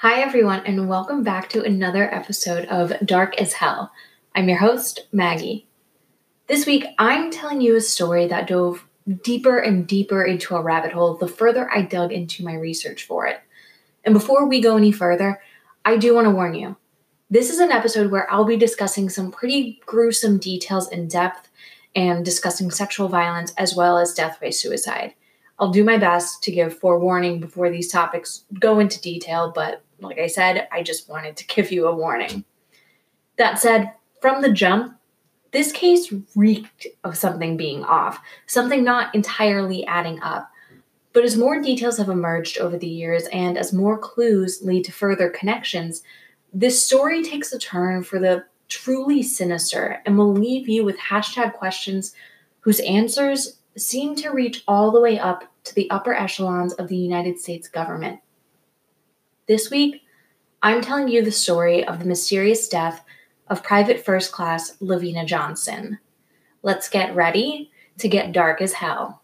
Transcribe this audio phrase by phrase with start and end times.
[0.00, 3.90] Hi, everyone, and welcome back to another episode of Dark as Hell.
[4.34, 5.68] I'm your host, Maggie.
[6.48, 8.86] This week, I'm telling you a story that dove
[9.24, 13.26] deeper and deeper into a rabbit hole the further I dug into my research for
[13.26, 13.40] it.
[14.04, 15.40] And before we go any further,
[15.82, 16.76] I do want to warn you
[17.30, 21.48] this is an episode where I'll be discussing some pretty gruesome details in depth
[21.94, 25.14] and discussing sexual violence as well as death by suicide.
[25.58, 30.18] I'll do my best to give forewarning before these topics go into detail, but like
[30.18, 32.44] I said, I just wanted to give you a warning.
[33.36, 34.98] That said, from the jump,
[35.52, 40.50] this case reeked of something being off, something not entirely adding up.
[41.12, 44.92] But as more details have emerged over the years and as more clues lead to
[44.92, 46.02] further connections,
[46.52, 51.54] this story takes a turn for the truly sinister and will leave you with hashtag
[51.54, 52.14] questions
[52.60, 56.96] whose answers seem to reach all the way up to the upper echelons of the
[56.96, 58.20] United States government.
[59.48, 60.02] This week,
[60.60, 63.04] I'm telling you the story of the mysterious death
[63.46, 66.00] of Private First Class LaVena Johnson.
[66.64, 69.22] Let's get ready to get dark as hell.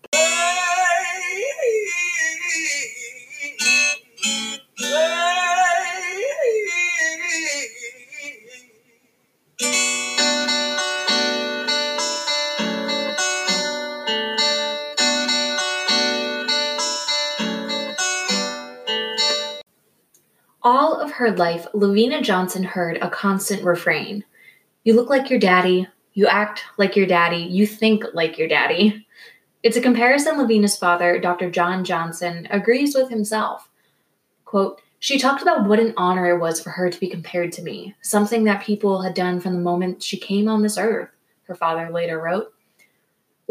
[21.02, 24.24] Of her life, LaVena Johnson heard a constant refrain
[24.84, 29.04] You look like your daddy, you act like your daddy, you think like your daddy.
[29.64, 31.50] It's a comparison LaVena's father, Dr.
[31.50, 33.68] John Johnson, agrees with himself.
[34.44, 37.62] Quote, she talked about what an honor it was for her to be compared to
[37.62, 41.10] me, something that people had done from the moment she came on this earth,
[41.48, 42.54] her father later wrote.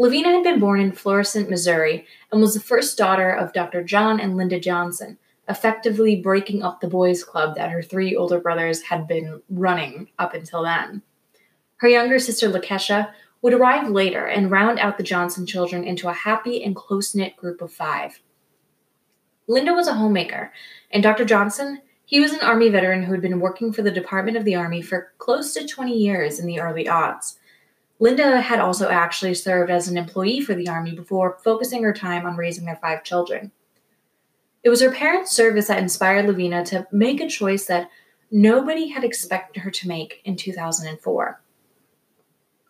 [0.00, 3.84] LaVena had been born in Florissant, Missouri, and was the first daughter of Dr.
[3.84, 5.18] John and Linda Johnson,
[5.52, 10.34] effectively breaking up the boys' club that her three older brothers had been running up
[10.34, 11.02] until then.
[11.76, 16.14] Her younger sister, Lakesha, would arrive later and round out the Johnson children into a
[16.14, 18.20] happy and close knit group of five.
[19.46, 20.52] Linda was a homemaker,
[20.90, 21.24] and Dr.
[21.24, 24.54] Johnson, he was an Army veteran who had been working for the Department of the
[24.54, 27.36] Army for close to 20 years in the early aughts.
[27.98, 32.24] Linda had also actually served as an employee for the Army before focusing her time
[32.24, 33.52] on raising their five children.
[34.62, 37.90] It was her parents' service that inspired LaVena to make a choice that
[38.30, 41.40] nobody had expected her to make in 2004.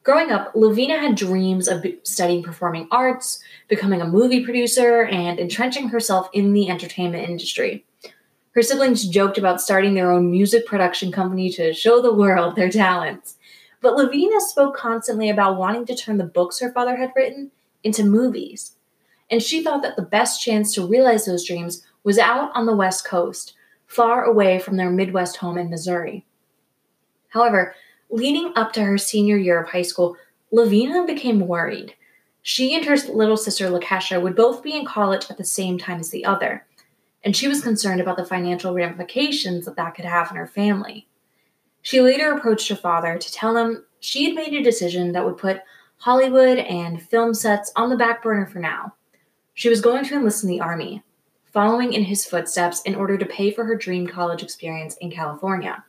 [0.02, 5.88] Growing up, LaVena had dreams of studying performing arts, becoming a movie producer, and entrenching
[5.88, 7.84] herself in the entertainment industry.
[8.54, 12.70] Her siblings joked about starting their own music production company to show the world their
[12.70, 13.36] talents.
[13.80, 17.50] But LaVena spoke constantly about wanting to turn the books her father had written
[17.84, 18.72] into movies
[19.32, 22.76] and she thought that the best chance to realize those dreams was out on the
[22.76, 23.54] West Coast,
[23.86, 26.26] far away from their Midwest home in Missouri.
[27.30, 27.74] However,
[28.10, 30.16] leading up to her senior year of high school,
[30.52, 31.94] LaVena became worried.
[32.42, 36.00] She and her little sister Lakesha would both be in college at the same time
[36.00, 36.66] as the other,
[37.24, 41.08] and she was concerned about the financial ramifications that that could have on her family.
[41.80, 45.38] She later approached her father to tell him she had made a decision that would
[45.38, 45.62] put
[45.96, 48.92] Hollywood and film sets on the back burner for now
[49.54, 51.02] she was going to enlist in the Army,
[51.52, 55.84] following in his footsteps in order to pay for her dream college experience in California.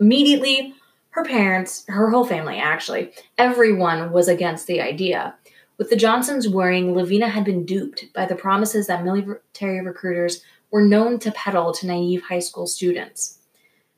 [0.00, 0.74] Immediately,
[1.10, 5.34] her parents, her whole family actually, everyone was against the idea,
[5.78, 10.82] with the Johnsons worrying LaVena had been duped by the promises that military recruiters were
[10.82, 13.38] known to peddle to naive high school students.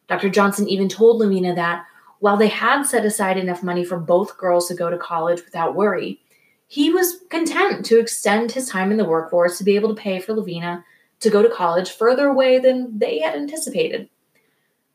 [0.09, 0.29] Dr.
[0.29, 1.85] Johnson even told LaVena that
[2.21, 5.75] while they had set aside enough money for both girls to go to college without
[5.75, 6.21] worry,
[6.66, 10.19] he was content to extend his time in the workforce to be able to pay
[10.19, 10.82] for LaVena
[11.21, 14.09] to go to college further away than they had anticipated.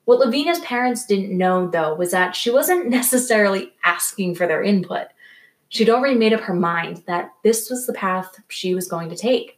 [0.06, 5.08] What LaVena's parents didn't know, though, was that she wasn't necessarily asking for their input.
[5.70, 9.16] She'd already made up her mind that this was the path she was going to
[9.16, 9.58] take.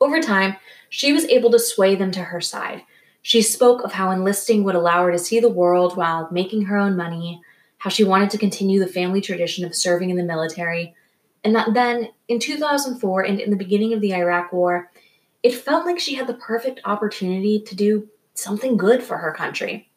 [0.00, 0.56] Over time,
[0.90, 2.82] she was able to sway them to her side.
[3.22, 6.76] She spoke of how enlisting would allow her to see the world while making her
[6.76, 7.40] own money,
[7.86, 10.92] how she wanted to continue the family tradition of serving in the military,
[11.44, 14.90] and that then, in 2004 and in the beginning of the Iraq War,
[15.44, 19.88] it felt like she had the perfect opportunity to do something good for her country.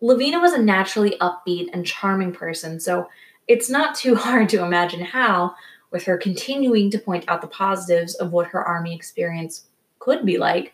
[0.00, 3.08] LaVena was a naturally upbeat and charming person, so
[3.48, 5.56] it's not too hard to imagine how,
[5.90, 9.64] with her continuing to point out the positives of what her army experience
[9.98, 10.72] could be like,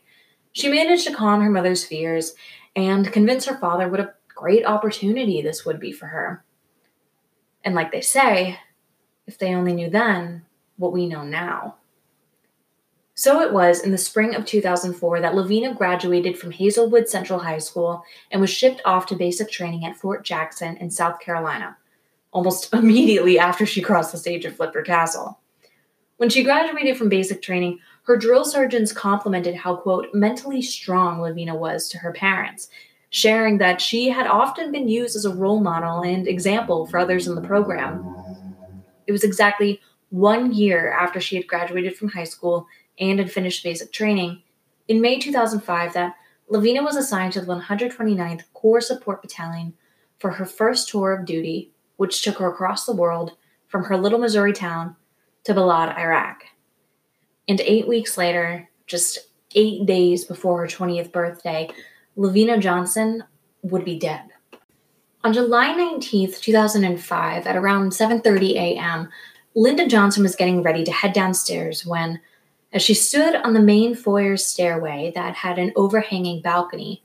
[0.52, 2.34] she managed to calm her mother's fears
[2.76, 6.44] and convince her father what a great opportunity this would be for her.
[7.64, 8.60] And like they say,
[9.26, 10.44] if they only knew then
[10.76, 11.76] what we know now.
[13.14, 17.58] So it was in the spring of 2004 that LaVena graduated from Hazelwood Central High
[17.58, 21.78] School and was shipped off to basic training at Fort Jackson in South Carolina,
[22.30, 25.40] almost immediately after she crossed the stage at Flipper Castle.
[26.18, 31.58] When she graduated from basic training, her drill sergeants complimented how, quote, mentally strong LaVena
[31.58, 32.68] was to her parents,
[33.16, 37.26] sharing that she had often been used as a role model and example for others
[37.26, 38.04] in the program.
[39.06, 39.80] It was exactly
[40.10, 42.66] one year after she had graduated from high school
[43.00, 44.42] and had finished basic training,
[44.86, 46.14] in May 2005 that
[46.50, 49.72] LaVena was assigned to the 129th Corps Support Battalion
[50.18, 53.32] for her first tour of duty, which took her across the world
[53.66, 54.94] from her little Missouri town
[55.44, 56.44] to Balad, Iraq.
[57.48, 61.70] And eight weeks later, just eight days before her 20th birthday,
[62.16, 63.24] LaVena Johnson
[63.62, 64.22] would be dead.
[65.22, 69.08] On July 19th, 2005, at around 7:30 a.m.,
[69.54, 72.20] Linda Johnson was getting ready to head downstairs when
[72.72, 77.02] as she stood on the main foyer stairway that had an overhanging balcony,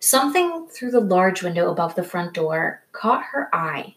[0.00, 3.94] something through the large window above the front door caught her eye.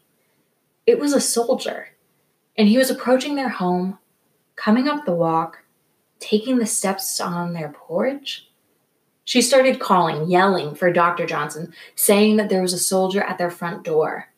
[0.86, 1.90] It was a soldier,
[2.58, 3.98] and he was approaching their home,
[4.56, 5.64] coming up the walk,
[6.20, 8.48] taking the steps on their porch.
[9.26, 11.26] She started calling, yelling for Dr.
[11.26, 14.30] Johnson, saying that there was a soldier at their front door.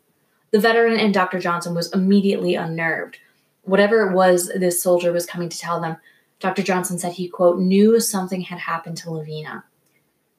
[0.52, 1.40] The veteran and Dr.
[1.40, 3.20] Johnson was immediately unnerved.
[3.64, 5.98] Whatever it was this soldier was coming to tell them,
[6.40, 6.64] Dr.
[6.64, 9.64] Johnson said he, quote, knew something had happened to LaVena.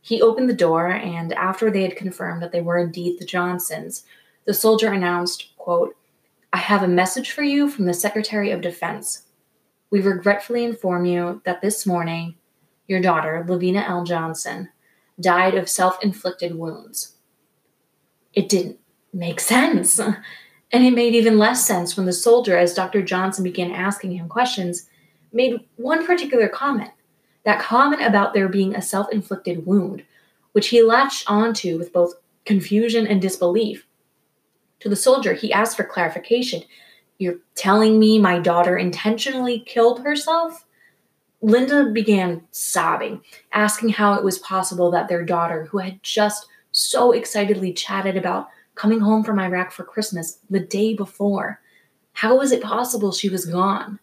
[0.01, 4.05] He opened the door, and after they had confirmed that they were indeed the Johnsons,
[4.47, 5.95] the soldier announced, quote,
[6.55, 9.25] I have a message for you from the Secretary of Defense.
[9.91, 12.37] We regretfully inform you that this morning,
[12.89, 14.03] your daughter, LaVena L.
[14.03, 14.71] Johnson,
[15.21, 17.17] died of self inflicted wounds.
[18.33, 18.79] It didn't
[19.13, 20.01] make sense.
[20.71, 23.01] And it made even less sense when the soldier, as Dr.
[23.01, 24.87] Johnson began asking him questions,
[25.33, 26.91] made one particular comment
[27.45, 30.05] that comment about there being a self inflicted wound,
[30.53, 32.13] which he latched onto with both
[32.45, 33.87] confusion and disbelief.
[34.81, 36.63] To the soldier, he asked for clarification.
[37.19, 40.67] You're telling me my daughter intentionally killed herself?
[41.41, 47.13] Linda began sobbing, asking how it was possible that their daughter, who had just so
[47.13, 51.61] excitedly chatted about coming home from Iraq for Christmas the day before,
[52.15, 54.01] how was it possible she was gone?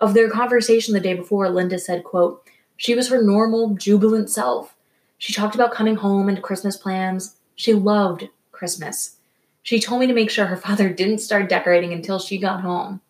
[0.00, 4.76] Of their conversation the day before, Linda said, quote, She was her normal, jubilant self.
[5.18, 7.36] She talked about coming home and Christmas plans.
[7.56, 9.16] She loved Christmas.
[9.62, 13.00] She told me to make sure her father didn't start decorating until she got home.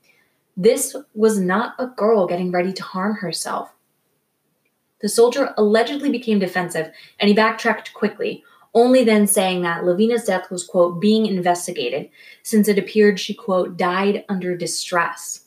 [0.56, 3.72] This was not a girl getting ready to harm herself.
[5.00, 8.44] The soldier allegedly became defensive and he backtracked quickly,
[8.74, 12.08] only then saying that LaVena's death was, quote, being investigated
[12.42, 15.46] since it appeared she, quote, died under distress.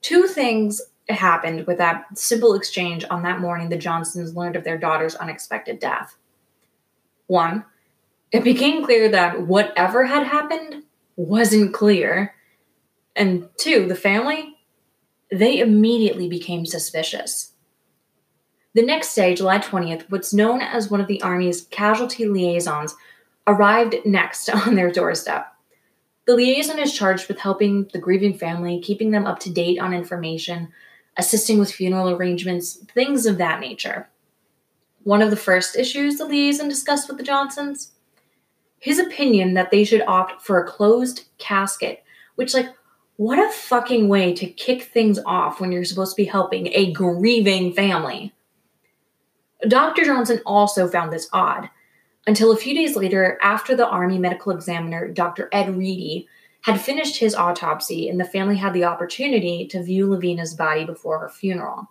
[0.00, 4.78] Two things happened with that simple exchange on that morning the Johnsons learned of their
[4.78, 6.16] daughter's unexpected death.
[7.26, 7.64] One,
[8.32, 10.84] it became clear that whatever had happened
[11.16, 12.34] wasn't clear.
[13.16, 14.56] And two, the family,
[15.30, 17.52] they immediately became suspicious.
[18.74, 22.94] The next day, July 20th, what's known as one of the Army's casualty liaisons
[23.46, 25.46] arrived next on their doorstep.
[26.26, 29.92] The liaison is charged with helping the grieving family, keeping them up to date on
[29.92, 30.68] information,
[31.16, 34.08] assisting with funeral arrangements, things of that nature.
[35.02, 37.92] One of the first issues the liaison discussed with the Johnsons
[38.80, 42.02] his opinion that they should opt for a closed casket,
[42.34, 42.68] which, like,
[43.20, 46.90] what a fucking way to kick things off when you're supposed to be helping a
[46.90, 48.32] grieving family.
[49.68, 50.06] Dr.
[50.06, 51.68] Johnson also found this odd
[52.26, 55.50] until a few days later, after the Army medical examiner, Dr.
[55.52, 56.28] Ed Reedy,
[56.62, 61.18] had finished his autopsy and the family had the opportunity to view LaVena's body before
[61.18, 61.90] her funeral.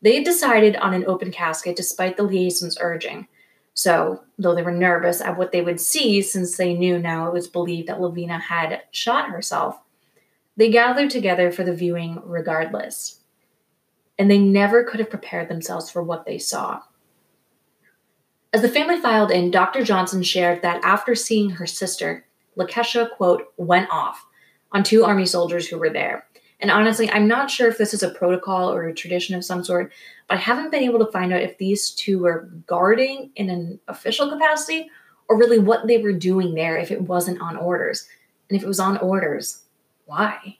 [0.00, 3.28] They had decided on an open casket despite the liaison's urging.
[3.74, 7.34] So, though they were nervous at what they would see since they knew now it
[7.34, 9.78] was believed that LaVena had shot herself,
[10.56, 13.20] they gathered together for the viewing regardless.
[14.18, 16.82] And they never could have prepared themselves for what they saw.
[18.52, 19.82] As the family filed in, Dr.
[19.82, 22.26] Johnson shared that after seeing her sister,
[22.58, 24.26] Lakesha, quote, went off
[24.72, 26.26] on two Army soldiers who were there.
[26.60, 29.64] And honestly, I'm not sure if this is a protocol or a tradition of some
[29.64, 29.90] sort,
[30.28, 33.80] but I haven't been able to find out if these two were guarding in an
[33.88, 34.88] official capacity
[35.28, 38.06] or really what they were doing there if it wasn't on orders.
[38.48, 39.62] And if it was on orders,
[40.04, 40.58] why?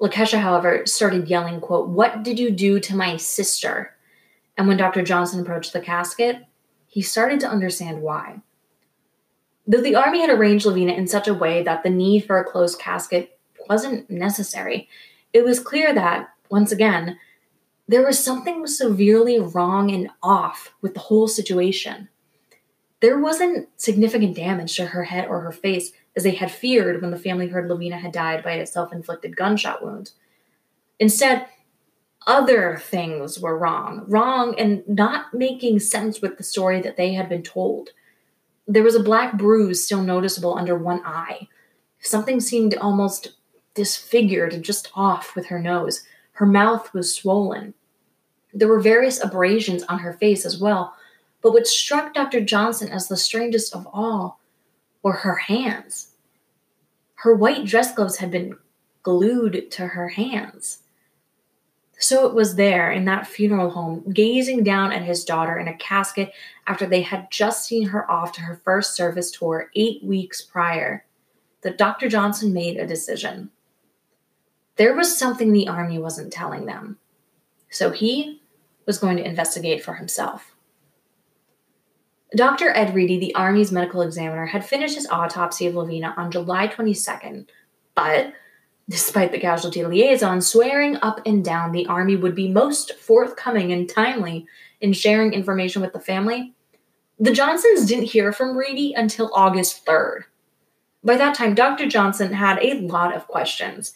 [0.00, 3.96] Lakesha, however, started yelling, quote, What did you do to my sister?
[4.56, 5.02] And when Dr.
[5.02, 6.44] Johnson approached the casket,
[6.86, 8.40] he started to understand why.
[9.66, 12.44] Though the army had arranged LaVena in such a way that the need for a
[12.44, 14.88] closed casket wasn't necessary,
[15.32, 17.18] it was clear that, once again,
[17.86, 22.08] there was something severely wrong and off with the whole situation.
[23.00, 27.12] There wasn't significant damage to her head or her face, as they had feared when
[27.12, 30.10] the family heard LaVena had died by a self inflicted gunshot wound.
[30.98, 31.46] Instead,
[32.26, 37.28] other things were wrong, wrong and not making sense with the story that they had
[37.28, 37.90] been told.
[38.66, 41.46] There was a black bruise still noticeable under one eye.
[42.00, 43.34] Something seemed almost
[43.74, 46.02] disfigured and just off with her nose.
[46.32, 47.74] Her mouth was swollen.
[48.52, 50.94] There were various abrasions on her face as well,
[51.42, 52.40] but what struck Dr.
[52.40, 54.40] Johnson as the strangest of all
[55.04, 56.07] were her hands.
[57.22, 58.56] Her white dress gloves had been
[59.02, 60.84] glued to her hands.
[61.98, 65.76] So it was there in that funeral home, gazing down at his daughter in a
[65.76, 66.32] casket
[66.68, 71.04] after they had just seen her off to her first service tour eight weeks prior,
[71.62, 72.08] that Dr.
[72.08, 73.50] Johnson made a decision.
[74.76, 76.98] There was something the Army wasn't telling them.
[77.68, 78.40] So he
[78.86, 80.47] was going to investigate for himself.
[82.36, 82.70] Dr.
[82.70, 87.46] Ed Reedy, the Army's medical examiner, had finished his autopsy of LaVena on July 22nd,
[87.94, 88.34] but
[88.88, 93.88] despite the casualty liaison swearing up and down the Army would be most forthcoming and
[93.88, 94.46] timely
[94.80, 96.54] in sharing information with the family,
[97.18, 100.24] the Johnsons didn't hear from Reedy until August 3rd.
[101.02, 101.86] By that time, Dr.
[101.86, 103.94] Johnson had a lot of questions.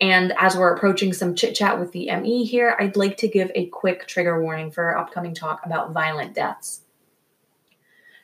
[0.00, 3.50] And as we're approaching some chit chat with the ME here, I'd like to give
[3.54, 6.82] a quick trigger warning for our upcoming talk about violent deaths.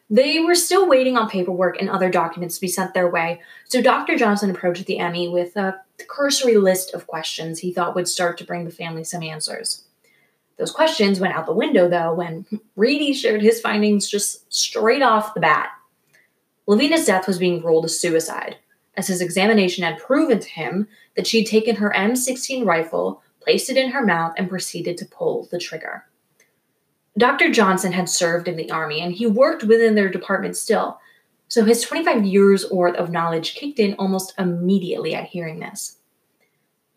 [0.08, 3.82] They were still waiting on paperwork and other documents to be sent their way, so
[3.82, 4.16] Dr.
[4.16, 8.44] Johnson approached the ME with a cursory list of questions he thought would start to
[8.44, 9.84] bring the family some answers.
[10.58, 12.46] Those questions went out the window, though, when
[12.76, 15.70] Reedy shared his findings just straight off the bat.
[16.66, 18.56] LaVena's death was being ruled a suicide,
[18.96, 23.76] as his examination had proven to him that she'd taken her M16 rifle, placed it
[23.76, 26.06] in her mouth, and proceeded to pull the trigger.
[27.18, 27.50] Dr.
[27.50, 31.00] Johnson had served in the Army and he worked within their department still,
[31.48, 35.98] so his 25 years worth of knowledge kicked in almost immediately at hearing this.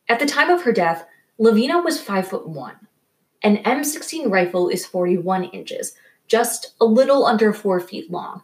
[0.10, 1.06] At the time of her death,
[1.40, 2.76] LaVena was 5 foot 1.
[3.44, 5.96] An M16 rifle is 41 inches,
[6.28, 8.44] just a little under 4 feet long.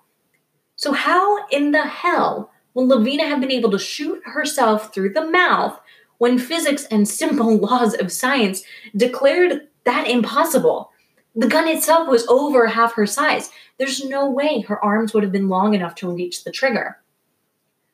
[0.77, 5.29] So, how in the hell would LaVena have been able to shoot herself through the
[5.29, 5.79] mouth
[6.19, 8.63] when physics and simple laws of science
[8.95, 10.91] declared that impossible?
[11.35, 13.51] The gun itself was over half her size.
[13.77, 16.97] There's no way her arms would have been long enough to reach the trigger.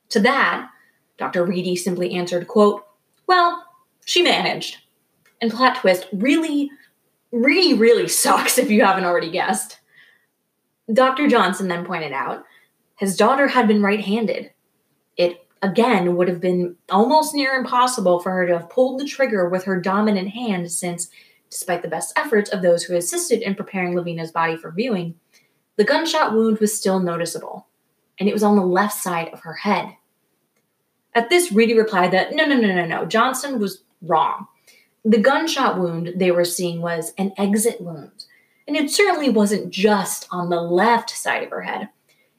[0.10, 0.70] To that,
[1.18, 1.46] Dr.
[1.46, 2.86] Reedy simply answered, quote,
[3.28, 3.66] Well,
[4.06, 4.78] she managed.
[5.42, 6.70] And plot twist really,
[7.32, 9.80] really, really sucks if you haven't already guessed.
[10.92, 11.28] Dr.
[11.28, 12.46] Johnson then pointed out
[13.02, 14.52] his daughter had been right handed.
[15.18, 19.50] It again would have been almost near impossible for her to have pulled the trigger
[19.50, 21.10] with her dominant hand since
[21.52, 25.16] Despite the best efforts of those who assisted in preparing LaVena's body for viewing,
[25.76, 27.68] the gunshot wound was still noticeable,
[28.20, 29.98] and it was on the left side of her head.
[31.14, 34.48] At this, Reedy replied that no, no, no, no, no, Johnson was wrong.
[35.04, 38.26] The gunshot wound they were seeing was an exit wound,
[38.66, 41.90] and it certainly wasn't just on the left side of her head.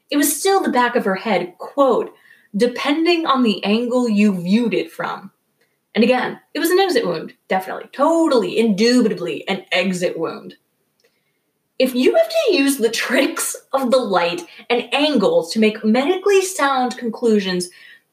[0.09, 2.15] It was still the back of her head, quote,
[2.55, 5.31] depending on the angle you viewed it from.
[5.95, 10.55] And again, it was an exit wound, definitely, totally, indubitably an exit wound.
[11.77, 16.41] If you have to use the tricks of the light and angles to make medically
[16.41, 17.69] sound conclusions,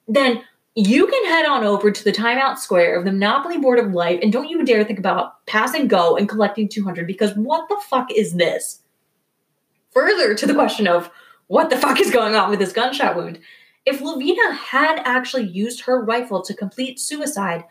[0.09, 0.43] then
[0.75, 4.21] you can head on over to the timeout square of the Monopoly board of life
[4.23, 8.11] and don't you dare think about passing go and collecting 200 because what the fuck
[8.13, 8.83] is this?
[9.93, 11.11] Further to the question of
[11.49, 13.41] what the fuck is going on with this gunshot wound,
[13.87, 17.65] if LaVena had actually used her rifle to complete suicide,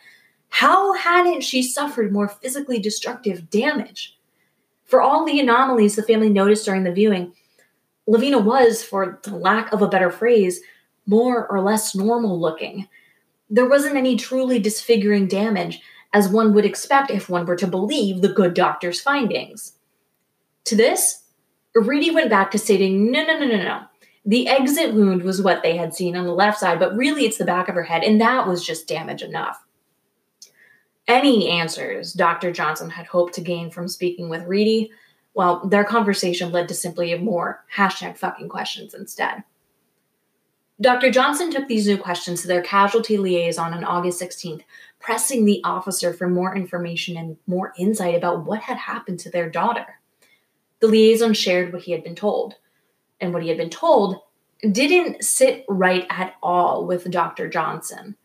[0.49, 4.17] how hadn't she suffered more physically destructive damage?
[4.85, 7.33] For all the anomalies the family noticed during the viewing,
[8.07, 10.61] LaVena was, for the lack of a better phrase,
[11.05, 12.87] more or less normal looking.
[13.51, 15.79] There wasn't any truly disfiguring damage,
[16.13, 19.73] as one would expect if one were to believe the good doctor's findings.
[20.65, 21.23] To this,
[21.75, 23.81] Reedy went back to stating, no, no, no, no, no.
[24.25, 27.37] The exit wound was what they had seen on the left side, but really it's
[27.37, 29.63] the back of her head, and that was just damage enough.
[31.07, 32.51] Any answers Dr.
[32.51, 34.91] Johnson had hoped to gain from speaking with Reedy,
[35.33, 39.43] well, their conversation led to simply more hashtag fucking questions instead.
[40.81, 41.11] Dr.
[41.11, 44.61] Johnson took these new questions to their casualty liaison on August 16th,
[44.99, 49.49] pressing the officer for more information and more insight about what had happened to their
[49.49, 49.99] daughter.
[50.79, 52.55] The liaison shared what he had been told
[53.21, 54.21] and what he had been told
[54.71, 57.47] didn't sit right at all with Dr.
[57.47, 58.15] Johnson.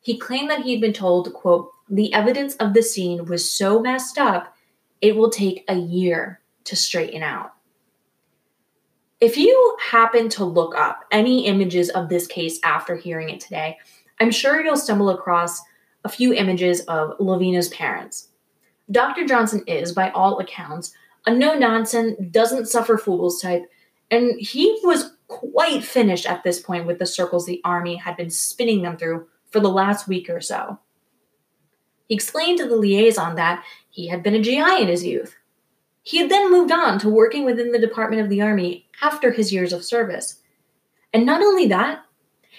[0.00, 3.80] He claimed that he had been told, quote, the evidence of the scene was so
[3.80, 4.56] messed up,
[5.00, 7.52] it will take a year to straighten out.
[9.20, 13.78] If you happen to look up any images of this case after hearing it today,
[14.20, 15.60] I'm sure you'll stumble across
[16.04, 18.28] a few images of LaVena's parents.
[18.90, 19.26] Dr.
[19.26, 20.92] Johnson is, by all accounts,
[21.26, 23.64] a no nonsense, doesn't suffer fools type,
[24.10, 28.30] and he was quite finished at this point with the circles the army had been
[28.30, 30.78] spinning them through for the last week or so.
[32.06, 35.36] He explained to the liaison that he had been a GI in his youth.
[36.02, 39.52] He had then moved on to working within the Department of the Army after his
[39.52, 40.40] years of service.
[41.12, 42.04] And not only that,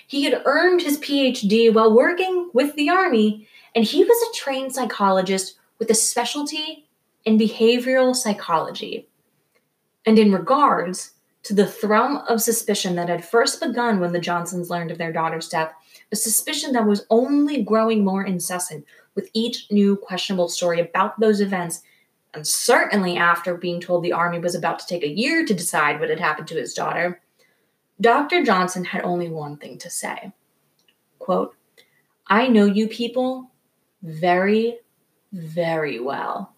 [0.05, 4.73] he had earned his PhD while working with the Army, and he was a trained
[4.73, 6.89] psychologist with a specialty
[7.23, 9.07] in behavioral psychology.
[10.05, 11.13] And in regards
[11.47, 15.13] to the thrum of suspicion that had first begun when the Johnsons learned of their
[15.13, 15.71] daughter's death,
[16.11, 18.85] a suspicion that was only growing more incessant
[19.15, 21.83] with each new questionable story about those events,
[22.33, 26.01] and certainly after being told the army was about to take a year to decide
[26.01, 27.21] what had happened to his daughter,
[28.01, 28.43] Dr.
[28.43, 30.33] Johnson had only one thing to say.
[31.17, 31.55] Quote,
[32.27, 33.51] I know you people
[34.03, 34.79] very,
[35.31, 36.53] very well.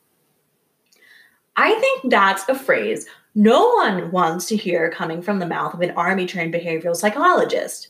[1.56, 3.06] I think that's a phrase
[3.40, 7.88] no one wants to hear coming from the mouth of an army trained behavioral psychologist.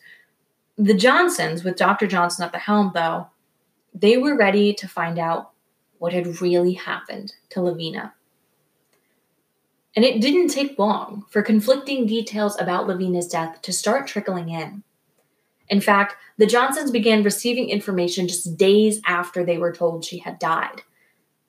[0.78, 2.06] The Johnsons, with Dr.
[2.06, 3.26] Johnson at the helm, though,
[3.92, 5.50] they were ready to find out
[5.98, 8.12] what had really happened to LaVena.
[9.96, 14.84] And it didn't take long for conflicting details about LaVena's death to start trickling in.
[15.68, 20.38] In fact, the Johnsons began receiving information just days after they were told she had
[20.38, 20.84] died.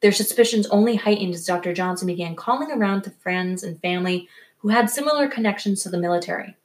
[0.01, 1.73] Their suspicions only heightened as Dr.
[1.75, 4.29] Johnson began calling around to friends and family
[4.59, 6.57] who had similar connections to the military.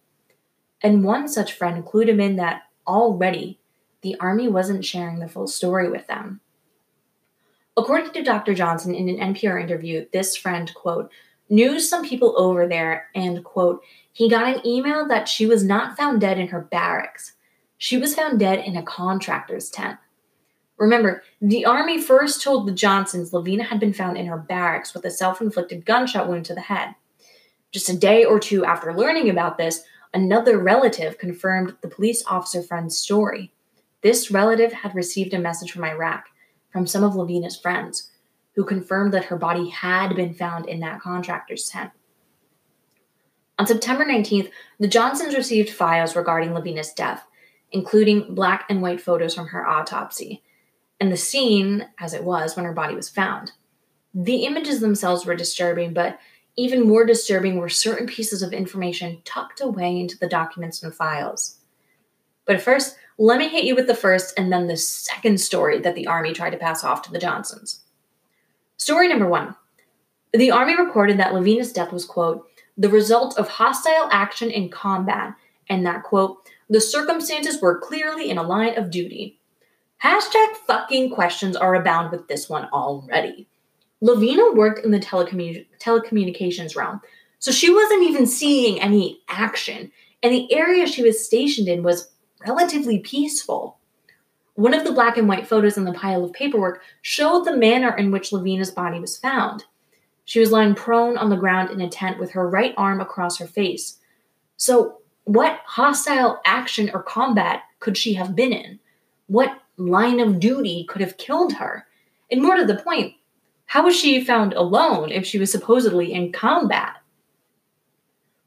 [0.81, 3.59] And one such friend clued him in that already
[4.01, 6.41] the Army wasn't sharing the full story with them.
[7.77, 8.53] According to Dr.
[8.53, 11.11] Johnson in an NPR interview, this friend, quote,
[11.49, 15.97] knew some people over there and, quote, he got an email that she was not
[15.97, 17.33] found dead in her barracks.
[17.77, 19.97] She was found dead in a contractor's tent.
[20.77, 25.05] Remember, the Army first told the Johnsons LaVena had been found in her barracks with
[25.05, 26.95] a self inflicted gunshot wound to the head.
[27.71, 29.83] Just a day or two after learning about this,
[30.13, 33.53] another relative confirmed the police officer friend's story.
[34.01, 36.25] This relative had received a message from Iraq
[36.69, 38.11] from some of LaVena's friends,
[38.55, 41.91] who confirmed that her body had been found in that contractor's tent.
[43.57, 47.25] On September 19th, the Johnsons received files regarding LaVena's death,
[47.71, 50.43] including black and white photos from her autopsy,
[50.99, 53.51] and the scene as it was when her body was found.
[54.13, 56.19] The images themselves were disturbing, but
[56.55, 61.57] even more disturbing were certain pieces of information tucked away into the documents and files.
[62.45, 65.95] But first, let me hit you with the first and then the second story that
[65.95, 67.81] the Army tried to pass off to the Johnsons.
[68.77, 69.55] Story number one
[70.33, 75.33] The Army reported that LaVena's death was, quote, the result of hostile action in combat,
[75.69, 79.34] and that, quote, the circumstances were clearly in a line of duty.
[80.05, 83.47] Hashtag fucking questions are abound with this one already.
[84.03, 87.01] LaVena worked in the telecommu- telecommunications realm,
[87.39, 89.91] so she wasn't even seeing any action,
[90.21, 92.11] and the area she was stationed in was
[92.45, 93.79] relatively peaceful.
[94.53, 97.97] One of the black and white photos in the pile of paperwork showed the manner
[97.97, 99.65] in which LaVena's body was found.
[100.25, 103.39] She was lying prone on the ground in a tent with her right arm across
[103.39, 103.97] her face.
[104.57, 108.79] So, what hostile action or combat could she have been in?
[109.25, 111.87] What line of duty could have killed her?
[112.31, 113.15] And more to the point,
[113.67, 116.97] how was she found alone if she was supposedly in combat?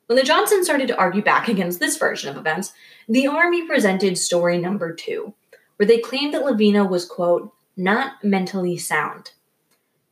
[0.07, 2.73] When the Johnsons started to argue back against this version of events,
[3.09, 5.35] the Army presented story number two,
[5.77, 9.33] where they claimed that LaVena was, quote, not mentally sound.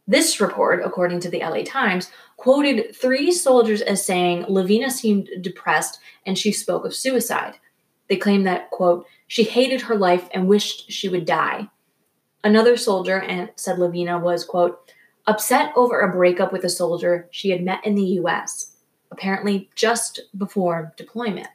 [0.07, 5.99] This report, according to the LA Times, quoted three soldiers as saying LaVena seemed depressed
[6.25, 7.55] and she spoke of suicide.
[8.09, 11.69] They claim that, quote, she hated her life and wished she would die.
[12.45, 14.93] Another soldier said LaVena was, quote,
[15.27, 18.77] upset over a breakup with a soldier she had met in the US
[19.11, 21.49] apparently just before deployment.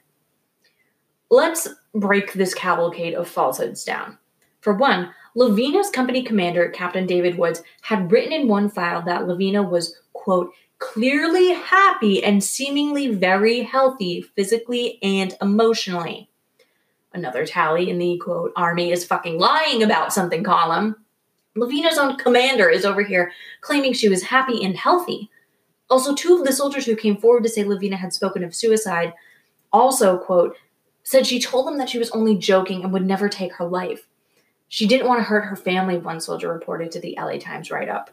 [1.30, 4.18] Let's break this cavalcade of falsehoods down.
[4.60, 9.68] For one, LaVena's company commander, Captain David Woods, had written in one file that LaVena
[9.68, 16.28] was, quote, clearly happy and seemingly very healthy physically and emotionally.
[17.14, 20.96] Another tally in the quote, army is fucking lying about something column.
[21.56, 25.30] LaVena's own commander is over here claiming she was happy and healthy.
[25.90, 29.12] Also, two of the soldiers who came forward to say LaVena had spoken of suicide
[29.72, 30.56] also, quote,
[31.02, 34.06] said she told them that she was only joking and would never take her life.
[34.68, 37.88] She didn't want to hurt her family, one soldier reported to the LA Times write
[37.88, 38.10] up.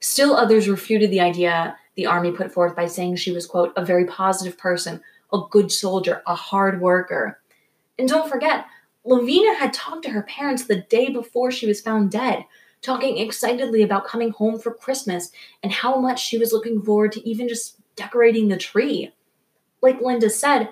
[0.00, 3.84] Still, others refuted the idea the army put forth by saying she was, quote, a
[3.84, 5.00] very positive person,
[5.32, 7.40] a good soldier, a hard worker.
[8.00, 8.64] And don't forget,
[9.04, 12.46] LaVena had talked to her parents the day before she was found dead,
[12.80, 15.30] talking excitedly about coming home for Christmas
[15.62, 19.12] and how much she was looking forward to even just decorating the tree.
[19.82, 20.70] Like Linda said,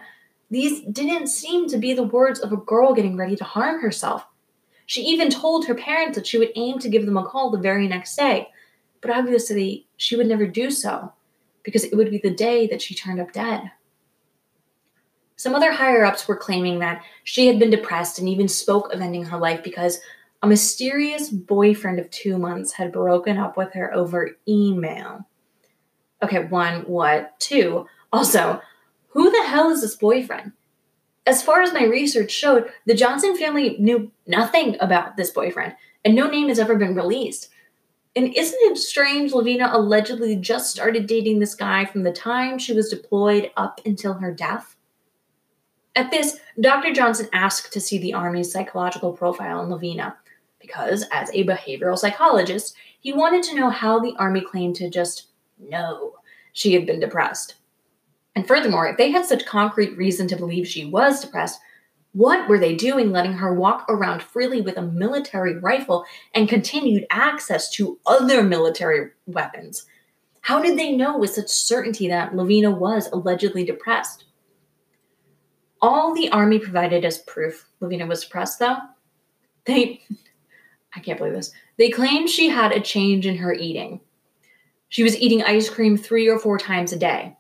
[0.51, 4.27] these didn't seem to be the words of a girl getting ready to harm herself.
[4.87, 7.59] She even told her parents that she would aim to give them a call the
[7.59, 8.49] very next day,
[9.03, 11.13] but obviously she would never do so
[11.63, 13.71] because it would be the day that she turned up dead.
[15.39, 19.01] Some other higher ups were claiming that she had been depressed and even spoke of
[19.01, 20.01] ending her life because
[20.43, 25.29] a mysterious boyfriend of two months had broken up with her over email.
[26.25, 27.39] Okay, one, what?
[27.39, 28.61] Two, also,
[29.11, 30.53] who the hell is this boyfriend?
[31.25, 36.17] As far as my research showed, the Johnson family knew nothing about this boyfriend, and
[36.17, 37.49] no name has ever been released.
[38.17, 42.73] And isn't it strange LaVena allegedly just started dating this guy from the time she
[42.73, 44.75] was deployed up until her death?
[45.99, 46.93] At this, Dr.
[46.93, 50.15] Johnson asked to see the Army's psychological profile on LaVena
[50.61, 55.27] because, as a behavioral psychologist, he wanted to know how the Army claimed to just
[55.59, 56.13] know
[56.53, 57.57] she had been depressed.
[58.37, 61.59] And furthermore, if they had such concrete reason to believe she was depressed,
[62.13, 67.09] what were they doing letting her walk around freely with a military rifle and continued
[67.11, 69.85] access to other military weapons?
[70.43, 74.27] How did they know with such certainty that LaVena was allegedly depressed?
[75.81, 78.77] All the army provided as proof LaVena was depressed, though,
[79.65, 80.03] they,
[80.95, 84.01] I can't believe this, they claimed she had a change in her eating.
[84.89, 87.37] She was eating ice cream three or four times a day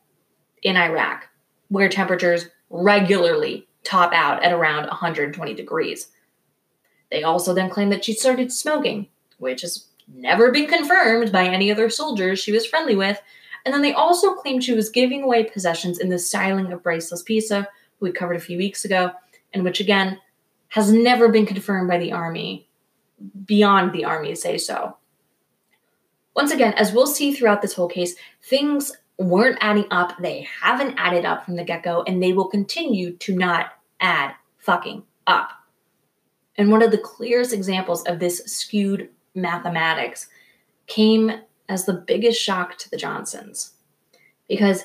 [0.62, 1.26] in Iraq,
[1.68, 6.08] where temperatures regularly top out at around 120 degrees.
[7.10, 11.70] They also then claimed that she started smoking, which has never been confirmed by any
[11.70, 13.20] other soldiers she was friendly with.
[13.64, 17.10] And then they also claimed she was giving away possessions in the styling of Bryce
[17.10, 17.66] Laspisa,
[17.98, 19.12] who we covered a few weeks ago,
[19.52, 20.18] and which again
[20.68, 22.68] has never been confirmed by the Army
[23.44, 24.96] beyond the Army say so.
[26.34, 30.12] Once again, as we'll see throughout this whole case, things weren't adding up.
[30.20, 34.34] They haven't added up from the get go, and they will continue to not add
[34.58, 35.50] fucking up.
[36.56, 40.28] And one of the clearest examples of this skewed mathematics
[40.86, 41.32] came
[41.68, 43.72] as the biggest shock to the Johnsons.
[44.48, 44.84] Because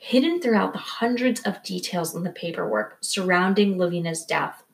[0.00, 4.64] hidden throughout the hundreds of details in the paperwork surrounding LaVena's death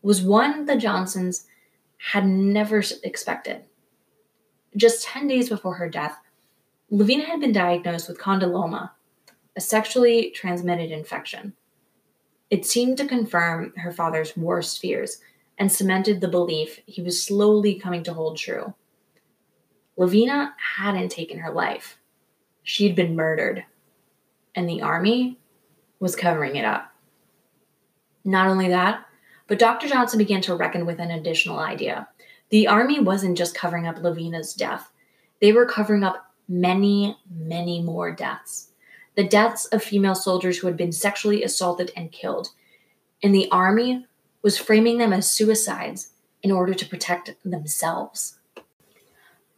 [0.00, 1.48] was one the Johnsons
[1.98, 3.64] had never expected.
[4.76, 6.16] Just 10 days before her death,
[6.92, 8.90] LaVena had been diagnosed with condyloma,
[9.56, 11.52] a sexually transmitted infection.
[12.48, 15.18] It seemed to confirm her father's worst fears
[15.58, 18.72] and cemented the belief he was slowly coming to hold true.
[19.98, 21.98] LaVena hadn't taken her life.
[22.62, 23.64] She'd been murdered,
[24.54, 25.38] and the army
[25.98, 26.92] was covering it up.
[28.24, 29.06] Not only that,
[29.46, 29.88] but Dr.
[29.88, 32.08] Johnson began to reckon with an additional idea.
[32.50, 34.90] The army wasn't just covering up LaVena's death,
[35.40, 38.68] they were covering up many, many more deaths.
[39.16, 42.48] The deaths of female soldiers who had been sexually assaulted and killed.
[43.22, 44.06] And the army
[44.42, 48.38] was framing them as suicides in order to protect themselves.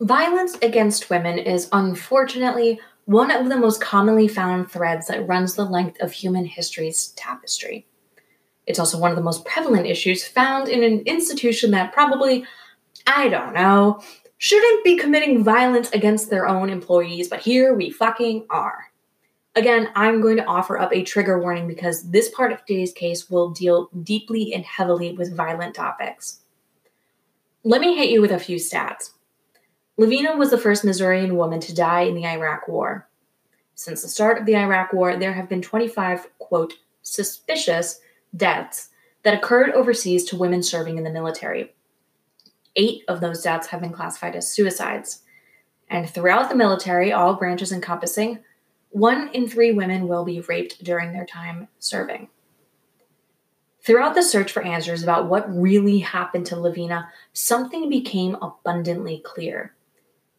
[0.00, 5.64] Violence against women is unfortunately one of the most commonly found threads that runs the
[5.64, 7.86] length of human history's tapestry.
[8.66, 12.44] It's also one of the most prevalent issues found in an institution that probably,
[13.06, 14.00] I don't know,
[14.38, 18.86] shouldn't be committing violence against their own employees, but here we fucking are.
[19.54, 23.28] Again, I'm going to offer up a trigger warning because this part of today's case
[23.28, 26.40] will deal deeply and heavily with violent topics.
[27.64, 29.10] Let me hit you with a few stats.
[30.00, 33.08] LaVena was the first Missourian woman to die in the Iraq War.
[33.74, 38.00] Since the start of the Iraq War, there have been 25, quote, suspicious
[38.34, 38.88] deaths
[39.22, 41.74] that occurred overseas to women serving in the military.
[42.74, 45.22] Eight of those deaths have been classified as suicides.
[45.90, 48.38] And throughout the military, all branches encompassing,
[48.90, 52.28] one in three women will be raped during their time serving.
[53.84, 59.74] Throughout the search for answers about what really happened to LaVena, something became abundantly clear.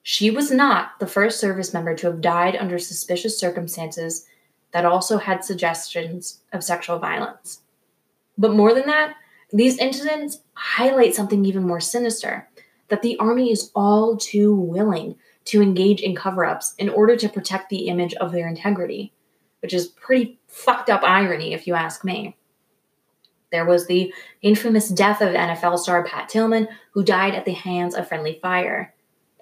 [0.04, 4.28] She was not the first service member to have died under suspicious circumstances
[4.72, 7.62] that also had suggestions of sexual violence.
[8.38, 9.16] But more than that,
[9.52, 12.50] these incidents highlight something even more sinister
[12.90, 17.30] that the army is all too willing to engage in cover ups in order to
[17.30, 19.14] protect the image of their integrity,
[19.62, 22.36] which is pretty fucked up irony, if you ask me.
[23.52, 27.94] There was the infamous death of NFL star Pat Tillman, who died at the hands
[27.94, 28.93] of friendly fire.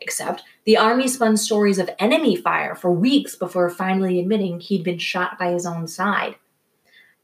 [0.01, 4.97] Except the Army spun stories of enemy fire for weeks before finally admitting he'd been
[4.97, 6.35] shot by his own side.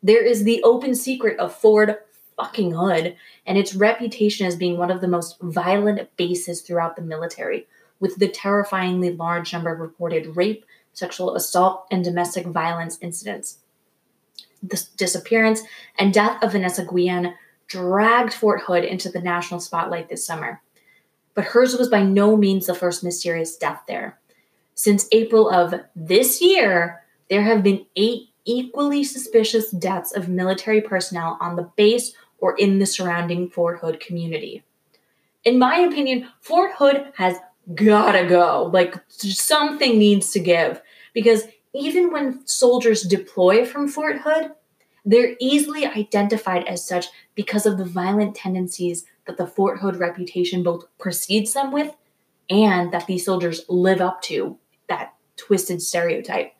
[0.03, 3.15] There is the open secret of Fort fucking Hood
[3.47, 7.67] and its reputation as being one of the most violent bases throughout the military,
[7.99, 10.63] with the terrifyingly large number of reported rape,
[10.93, 13.57] sexual assault, and domestic violence incidents.
[14.61, 15.61] The disappearance
[15.97, 17.33] and death of Vanessa Guillen
[17.65, 20.61] dragged Fort Hood into the national spotlight this summer.
[21.37, 24.17] But hers was by no means the first mysterious death there.
[24.73, 31.37] Since April of this year, there have been eight equally suspicious deaths of military personnel
[31.39, 34.63] on the base or in the surrounding Fort Hood community.
[35.43, 37.37] In my opinion, Fort Hood has
[37.75, 38.71] gotta go.
[38.73, 40.81] Like, something needs to give.
[41.13, 41.43] Because
[41.75, 44.53] even when soldiers deploy from Fort Hood,
[45.05, 50.63] they're easily identified as such because of the violent tendencies that the Fort Hood reputation
[50.63, 51.95] both precedes them with
[52.49, 56.53] and that these soldiers live up to that twisted stereotype.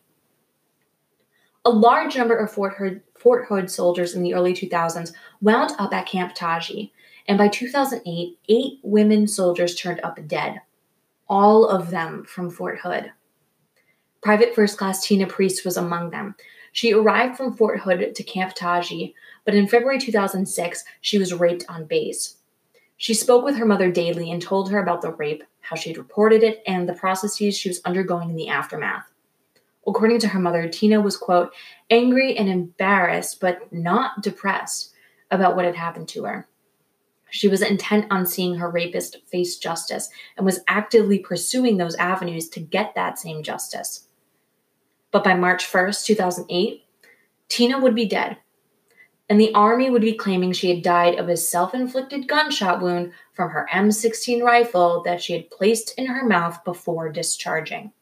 [1.64, 5.92] A large number of Fort Hood, Fort Hood soldiers in the early 2000s wound up
[5.92, 6.92] at Camp Taji,
[7.26, 10.62] and by 2008, eight women soldiers turned up dead,
[11.28, 13.12] all of them from Fort Hood.
[14.22, 16.34] Private First Class Tina Priest was among them.
[16.72, 21.64] She arrived from Fort Hood to Camp Taji, but in February 2006, she was raped
[21.68, 22.37] on base.
[22.98, 26.42] She spoke with her mother daily and told her about the rape, how she'd reported
[26.42, 29.06] it, and the processes she was undergoing in the aftermath.
[29.86, 31.54] According to her mother, Tina was, quote,
[31.90, 34.92] angry and embarrassed, but not depressed
[35.30, 36.48] about what had happened to her.
[37.30, 42.48] She was intent on seeing her rapist face justice and was actively pursuing those avenues
[42.50, 44.08] to get that same justice.
[45.12, 46.84] But by March 1st, 2008,
[47.48, 48.38] Tina would be dead,
[49.28, 53.12] and the Army would be claiming she had died of a self inflicted gunshot wound
[53.34, 57.92] from her M16 rifle that she had placed in her mouth before discharging.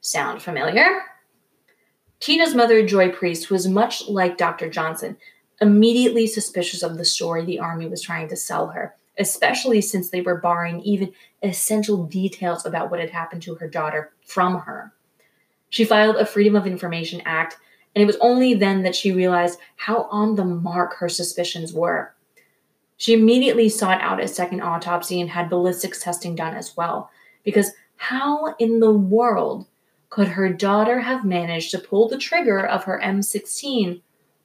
[0.00, 1.02] Sound familiar?
[2.20, 4.70] Tina's mother, Joy Priest, was much like Dr.
[4.70, 5.16] Johnson,
[5.60, 10.20] immediately suspicious of the story the Army was trying to sell her, especially since they
[10.20, 14.92] were barring even essential details about what had happened to her daughter from her.
[15.70, 17.56] She filed a Freedom of Information Act,
[17.94, 22.14] and it was only then that she realized how on the mark her suspicions were.
[22.96, 27.10] She immediately sought out a second autopsy and had ballistics testing done as well,
[27.44, 29.66] because how in the world
[30.08, 34.00] could her daughter have managed to pull the trigger of her M16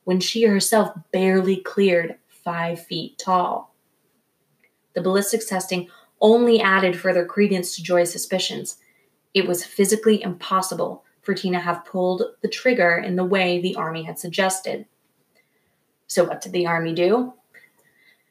[0.06, 3.74] when she herself barely cleared five feet tall?
[4.94, 8.78] The ballistics testing only added further credence to Joy's suspicions.
[9.34, 14.02] It was physically impossible for Tina have pulled the trigger in the way the Army
[14.02, 14.86] had suggested.
[16.08, 17.34] So, what did the Army do?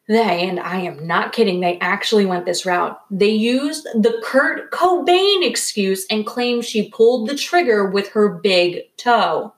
[0.09, 2.99] They, and I am not kidding, they actually went this route.
[3.11, 8.85] They used the Kurt Cobain excuse and claimed she pulled the trigger with her big
[8.97, 9.53] toe.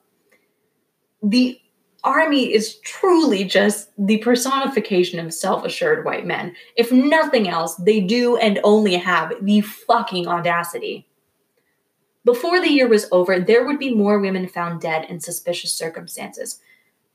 [1.23, 1.61] The
[2.03, 6.57] army is truly just the personification of self assured white men.
[6.75, 11.08] If nothing else, they do and only have the fucking audacity.
[12.29, 16.61] Before the year was over, there would be more women found dead in suspicious circumstances.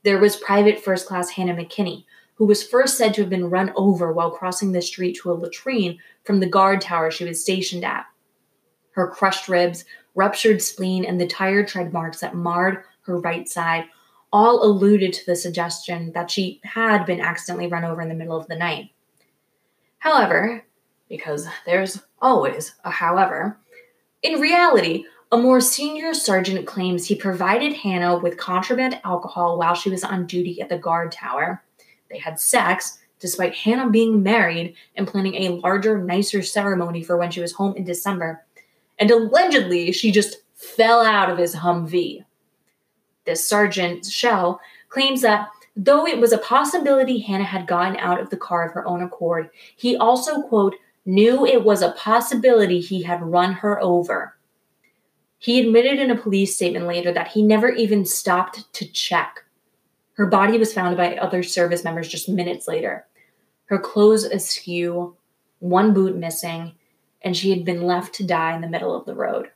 [0.02, 3.72] There was Private First Class Hannah McKinney, who was first said to have been run
[3.76, 7.84] over while crossing the street to a latrine from the guard tower she was stationed
[7.84, 8.06] at.
[8.90, 9.84] Her crushed ribs,
[10.16, 13.84] ruptured spleen, and the tire tread marks that marred her right side
[14.32, 18.36] all alluded to the suggestion that she had been accidentally run over in the middle
[18.36, 18.90] of the night.
[19.98, 20.64] However,
[21.08, 23.60] because there's always a however,
[24.24, 29.90] in reality, a more senior sergeant claims he provided Hannah with contraband alcohol while she
[29.90, 31.62] was on duty at the guard tower
[32.14, 37.30] they had sex, despite Hannah being married and planning a larger, nicer ceremony for when
[37.30, 38.44] she was home in December.
[38.98, 42.24] And allegedly, she just fell out of his Humvee.
[43.24, 48.30] This Sergeant Shell claims that though it was a possibility Hannah had gotten out of
[48.30, 53.02] the car of her own accord, he also, quote, knew it was a possibility he
[53.02, 54.36] had run her over.
[55.38, 59.44] He admitted in a police statement later that he never even stopped to check.
[60.14, 63.06] Her body was found by other service members just minutes later.
[63.66, 65.16] Her clothes askew,
[65.58, 66.74] one boot missing,
[67.22, 69.50] and she had been left to die in the middle of the road.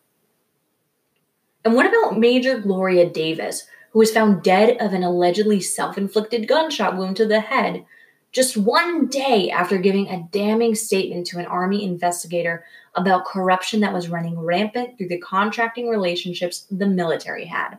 [1.65, 6.49] And what about Major Gloria Davis, who was found dead of an allegedly self inflicted
[6.49, 7.85] gunshot wound to the head
[8.33, 12.65] just one day after giving a damning statement to an Army investigator
[12.95, 17.79] about corruption that was running rampant through the contracting relationships the military had?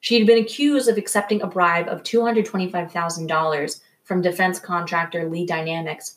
[0.00, 6.16] She had been accused of accepting a bribe of $225,000 from defense contractor Lee Dynamics,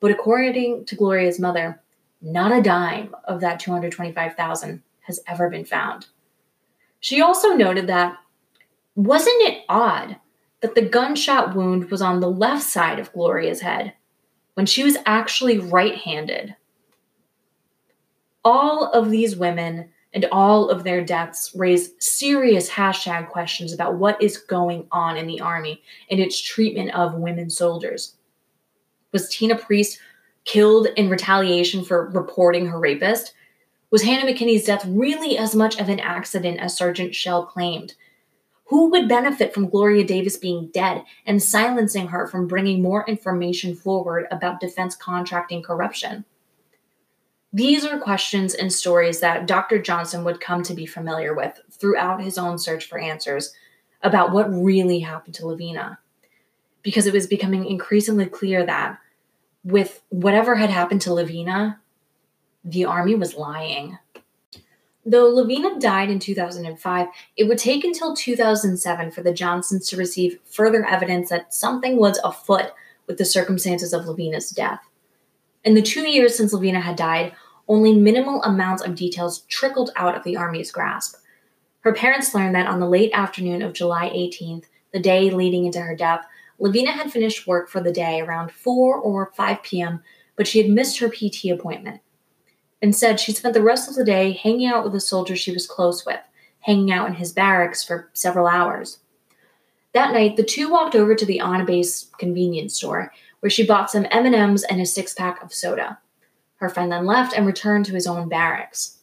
[0.00, 1.82] but according to Gloria's mother,
[2.22, 6.06] not a dime of that 225,000 has ever been found.
[7.00, 8.16] She also noted that
[8.94, 10.16] wasn't it odd
[10.66, 13.92] that the gunshot wound was on the left side of Gloria's head
[14.54, 16.56] when she was actually right-handed?
[18.44, 24.20] All of these women and all of their deaths raise serious hashtag questions about what
[24.20, 28.16] is going on in the army and its treatment of women soldiers.
[29.12, 30.00] Was Tina Priest
[30.46, 33.34] killed in retaliation for reporting her rapist?
[33.90, 37.94] Was Hannah McKinney's death really as much of an accident as Sergeant Shell claimed?
[38.66, 43.76] Who would benefit from Gloria Davis being dead and silencing her from bringing more information
[43.76, 46.24] forward about defense contracting corruption?
[47.52, 49.80] These are questions and stories that Dr.
[49.80, 53.54] Johnson would come to be familiar with throughout his own search for answers
[54.02, 55.98] about what really happened to LaVena.
[56.82, 58.98] Because it was becoming increasingly clear that
[59.64, 61.78] with whatever had happened to LaVena,
[62.64, 63.96] the army was lying.
[65.08, 70.40] Though LaVena died in 2005, it would take until 2007 for the Johnsons to receive
[70.44, 72.72] further evidence that something was afoot
[73.06, 74.80] with the circumstances of LaVena's death.
[75.62, 77.32] In the two years since LaVena had died,
[77.68, 81.16] only minimal amounts of details trickled out of the Army's grasp.
[81.80, 85.80] Her parents learned that on the late afternoon of July 18th, the day leading into
[85.80, 86.26] her death,
[86.60, 90.02] LaVena had finished work for the day around 4 or 5 p.m.,
[90.34, 92.00] but she had missed her PT appointment.
[92.82, 95.66] Instead, she spent the rest of the day hanging out with a soldier she was
[95.66, 96.20] close with,
[96.60, 98.98] hanging out in his barracks for several hours.
[99.92, 104.06] That night, the two walked over to the on-base convenience store, where she bought some
[104.10, 105.98] M&Ms and a six-pack of soda.
[106.56, 108.98] Her friend then left and returned to his own barracks.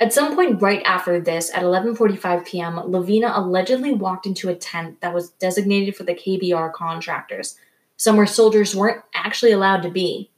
[0.00, 5.00] At some point right after this, at 11:45 p.m., LaVena allegedly walked into a tent
[5.00, 7.56] that was designated for the KBR contractors,
[7.96, 10.30] somewhere soldiers weren't actually allowed to be.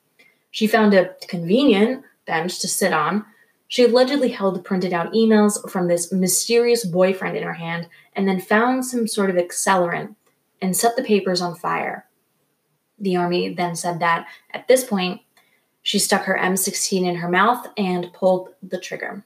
[0.51, 3.25] She found a convenient bench to sit on.
[3.69, 8.41] She allegedly held printed out emails from this mysterious boyfriend in her hand and then
[8.41, 10.15] found some sort of accelerant
[10.63, 12.07] and set the papers on fire.
[12.99, 15.21] The army then said that at this point,
[15.83, 19.25] she stuck her M16 in her mouth and pulled the trigger.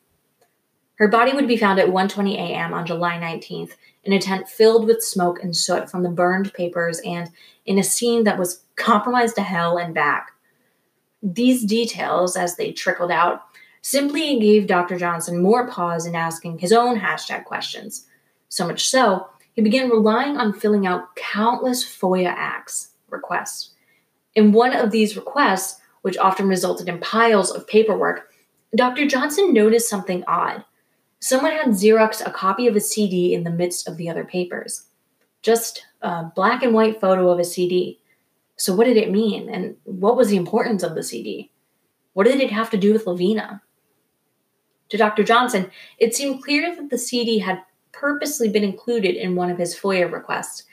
[0.97, 2.75] Her body would be found at 1:20 a.m.
[2.75, 3.73] on July 19th
[4.05, 7.31] in a tent filled with smoke and soot from the burned papers and
[7.65, 10.33] in a scene that was compromised to hell and back.
[11.22, 13.42] These details, as they trickled out,
[13.83, 14.98] simply gave Dr.
[14.98, 18.06] Johnson more pause in asking his own hashtag questions.
[18.48, 23.74] So much so, he began relying on filling out countless FOIA acts requests.
[24.35, 28.30] In one of these requests, which often resulted in piles of paperwork,
[28.74, 29.06] Dr.
[29.06, 30.64] Johnson noticed something odd.
[31.18, 34.85] Someone had Xeroxed a copy of a CD in the midst of the other papers.
[35.42, 38.00] Just a black and white photo of a CD.
[38.61, 39.49] So, what did it mean?
[39.49, 41.51] And what was the importance of the CD?
[42.12, 43.62] What did it have to do with LaVena?
[44.90, 45.25] To Dr.
[45.25, 49.75] Johnson, it seemed clear that the CD had purposely been included in one of his
[49.75, 50.64] FOIA requests,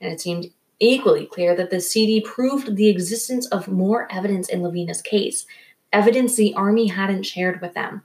[0.00, 0.46] and it seemed
[0.80, 5.44] equally clear that the CD proved the existence of more evidence in LaVena's case,
[5.92, 8.02] evidence the Army hadn't shared with them.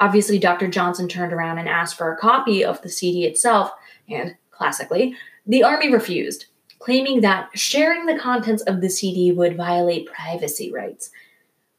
[0.00, 0.66] Obviously, Dr.
[0.66, 3.70] Johnson turned around and asked for a copy of the CD itself,
[4.08, 5.14] and classically,
[5.46, 6.46] the Army refused,
[6.84, 11.10] claiming that sharing the contents of the CD would violate privacy rights.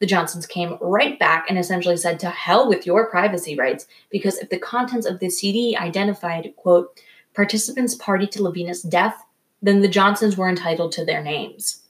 [0.00, 4.36] The Johnsons came right back and essentially said, To hell with your privacy rights, because
[4.38, 7.00] if the contents of the CD identified, quote,
[7.34, 9.24] participants party to LaVena's death,
[9.62, 11.84] then the Johnsons were entitled to their names.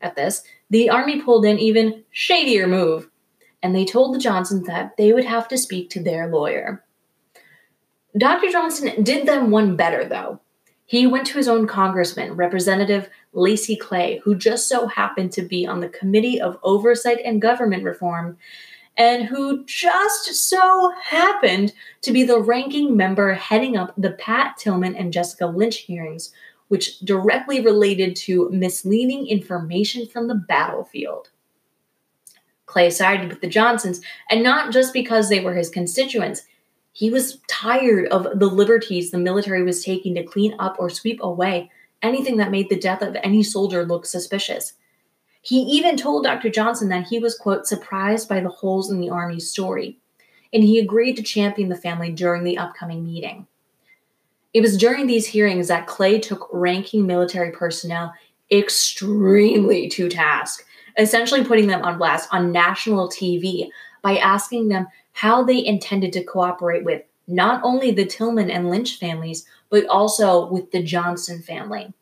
[0.00, 3.08] At this, the Army pulled an even shadier move
[3.62, 6.84] and they told the Johnsons that they would have to speak to their lawyer.
[8.18, 8.50] Dr.
[8.50, 10.40] Johnson did them one better, though.
[10.92, 15.66] He went to his own congressman, Representative Lacy Clay, who just so happened to be
[15.66, 18.36] on the Committee of Oversight and Government Reform,
[18.98, 24.94] and who just so happened to be the ranking member heading up the Pat Tillman
[24.94, 26.30] and Jessica Lynch hearings,
[26.68, 31.30] which directly related to misleading information from the battlefield.
[32.66, 36.42] Clay sided with the Johnsons, and not just because they were his constituents.
[36.92, 41.20] He was tired of the liberties the military was taking to clean up or sweep
[41.22, 41.70] away
[42.02, 44.74] anything that made the death of any soldier look suspicious.
[45.40, 46.50] He even told Dr.
[46.50, 49.98] Johnson that he was, quote, surprised by the holes in the Army's story,
[50.52, 53.46] and he agreed to champion the family during the upcoming meeting.
[54.52, 58.12] It was during these hearings that Clay took ranking military personnel
[58.50, 60.64] extremely to task
[60.98, 63.68] essentially putting them on blast on national TV
[64.02, 68.98] by asking them how they intended to cooperate with not only the Tillman and Lynch
[68.98, 71.92] families, but also with the Johnson family.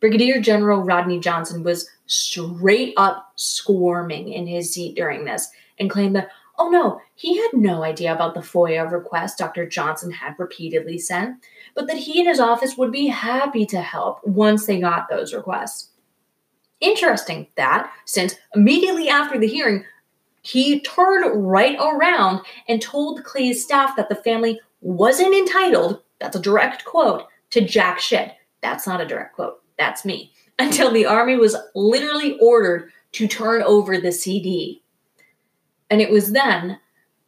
[0.00, 5.48] Brigadier General Rodney Johnson was straight up squirming in his seat during this
[5.78, 9.66] and claimed that, oh no, he had no idea about the FOIA request Dr.
[9.66, 11.36] Johnson had repeatedly sent,
[11.74, 15.32] but that he and his office would be happy to help once they got those
[15.32, 15.90] requests.
[16.80, 19.84] Interesting that, since immediately after the hearing,
[20.44, 26.40] he turned right around and told Clay's staff that the family wasn't entitled, that's a
[26.40, 28.32] direct quote, to jack shit.
[28.60, 30.32] That's not a direct quote, that's me.
[30.58, 34.82] Until the army was literally ordered to turn over the CD.
[35.90, 36.78] And it was then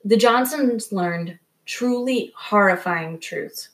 [0.05, 3.71] the Johnsons learned truly horrifying truths.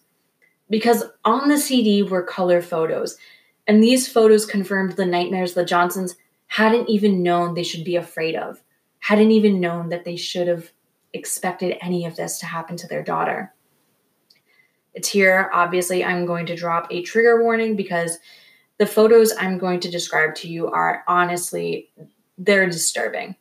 [0.70, 3.18] Because on the CD were color photos,
[3.66, 6.16] and these photos confirmed the nightmares the Johnsons
[6.46, 8.61] hadn't even known they should be afraid of,
[9.02, 10.70] hadn't even known that they should have
[11.12, 13.52] expected any of this to happen to their daughter.
[14.94, 15.50] It's here.
[15.52, 18.18] Obviously, I'm going to drop a trigger warning because
[18.78, 21.90] the photos I'm going to describe to you are honestly,
[22.38, 23.34] they're disturbing.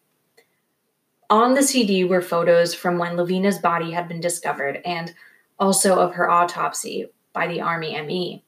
[1.30, 5.14] On the CD were photos from when LaVena's body had been discovered and
[5.59, 8.43] also of her autopsy by the Army ME.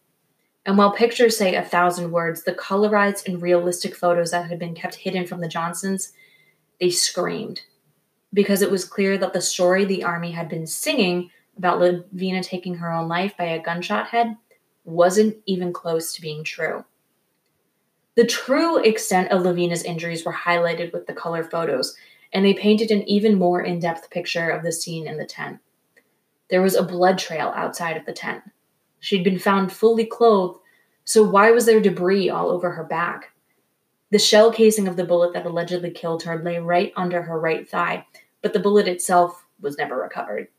[0.66, 4.74] And while pictures say a thousand words, the colorized and realistic photos that had been
[4.74, 6.14] kept hidden from the Johnsons,
[6.84, 7.62] they screamed.
[8.34, 12.76] Because it was clear that the story the Army had been singing about LaVena taking
[12.76, 14.36] her own life by a gunshot head
[14.84, 16.84] wasn't even close to being true.
[18.16, 21.96] The true extent of LaVena's injuries were highlighted with the color photos,
[22.34, 25.60] and they painted an even more in depth picture of the scene in the tent.
[26.50, 28.44] There was a blood trail outside of the tent.
[29.00, 30.60] She'd been found fully clothed,
[31.06, 33.33] so why was there debris all over her back?
[34.14, 37.68] The shell casing of the bullet that allegedly killed her lay right under her right
[37.68, 38.06] thigh,
[38.44, 40.50] but the bullet itself was never recovered.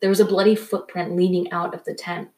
[0.00, 2.28] There was a bloody footprint leading out of the tent.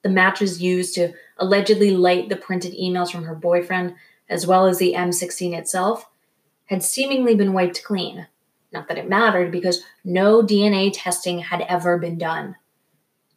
[0.00, 3.96] The matches used to allegedly light the printed emails from her boyfriend,
[4.26, 6.08] as well as the M16 itself,
[6.64, 8.28] had seemingly been wiped clean.
[8.72, 12.56] Not that it mattered because no DNA testing had ever been done.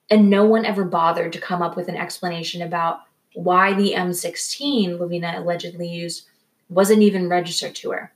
[0.09, 2.99] And no one ever bothered to come up with an explanation about
[3.35, 6.27] why the M16 LaVena allegedly used
[6.69, 8.11] wasn't even registered to her.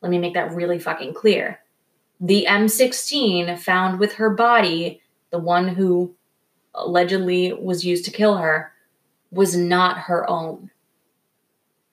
[0.00, 1.60] Let me make that really fucking clear.
[2.20, 6.14] The M16 found with her body, the one who
[6.74, 8.72] allegedly was used to kill her,
[9.30, 10.70] was not her own.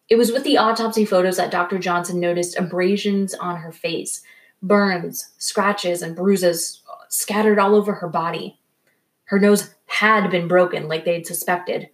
[0.10, 1.80] It was with the autopsy photos that Dr.
[1.80, 4.22] Johnson noticed abrasions on her face,
[4.62, 8.60] burns, scratches, and bruises scattered all over her body.
[9.26, 11.90] Her nose had been broken, like they'd suspected,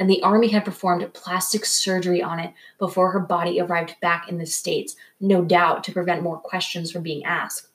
[0.00, 4.38] and the army had performed plastic surgery on it before her body arrived back in
[4.38, 7.68] the States, no doubt to prevent more questions from being asked.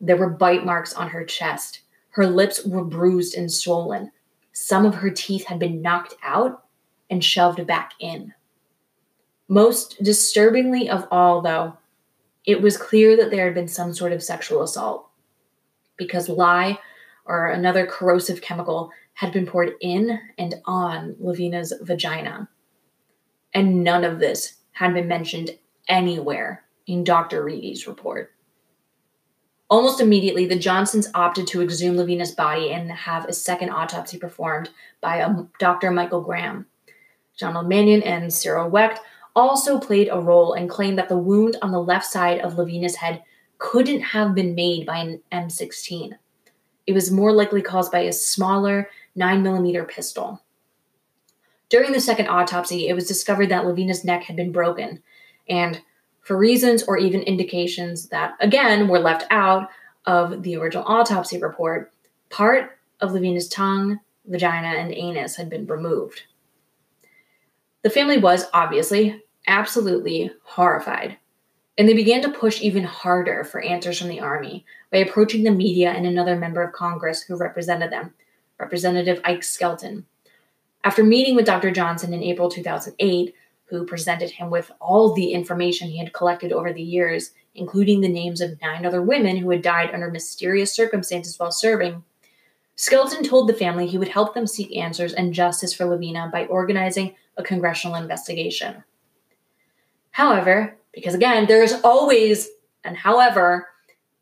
[0.00, 1.82] There were bite marks on her chest.
[2.10, 4.10] Her lips were bruised and swollen.
[4.52, 6.64] Some of her teeth had been knocked out
[7.10, 8.34] and shoved back in.
[9.46, 11.78] Most disturbingly of all, though,
[12.44, 15.08] it was clear that there had been some sort of sexual assault
[15.96, 16.76] because lye
[17.24, 22.50] or another corrosive chemical had been poured in and on LaVena's vagina.
[23.54, 25.52] And none of this had been mentioned
[25.88, 27.42] anywhere in Dr.
[27.42, 28.34] Reedy's report.
[29.70, 34.68] Almost immediately, the Johnsons opted to exhume LaVena's body and have a second autopsy performed
[35.00, 35.90] by um, a Dr.
[35.90, 36.66] Michael Graham.
[37.38, 39.00] John Mannion and Cyril Wecht
[39.34, 42.96] also played a role and claimed that the wound on the left side of LaVena's
[42.96, 43.22] head
[43.56, 46.12] couldn't have been made by an M16.
[46.86, 50.42] It was more likely caused by a smaller 9mm pistol.
[51.68, 55.02] During the second autopsy, it was discovered that LaVena's neck had been broken,
[55.48, 55.80] and
[56.20, 59.68] for reasons or even indications that, again, were left out
[60.04, 61.92] of the original autopsy report,
[62.30, 66.22] part of LaVena's tongue, vagina, and anus had been removed.
[67.82, 71.18] The family was obviously absolutely horrified,
[71.78, 75.50] and they began to push even harder for answers from the army by approaching the
[75.50, 78.14] media and another member of Congress who represented them,
[78.58, 80.06] Representative Ike Skelton.
[80.84, 81.70] After meeting with Dr.
[81.70, 83.34] Johnson in April 2008,
[83.64, 88.08] who presented him with all the information he had collected over the years, including the
[88.08, 92.04] names of nine other women who had died under mysterious circumstances while serving,
[92.76, 96.46] Skelton told the family he would help them seek answers and justice for LaVena by
[96.46, 98.84] organizing a congressional investigation.
[100.10, 102.48] However, because again, there is always
[102.86, 103.68] and however,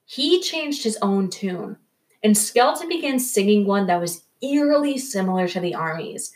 [0.07, 1.77] he changed his own tune,
[2.23, 6.33] and Skelton began singing one that was eerily similar to the Army's,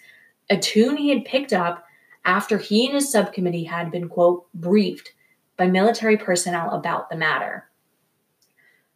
[0.51, 1.85] a tune he had picked up
[2.25, 5.13] after he and his subcommittee had been, quote, briefed
[5.57, 7.69] by military personnel about the matter.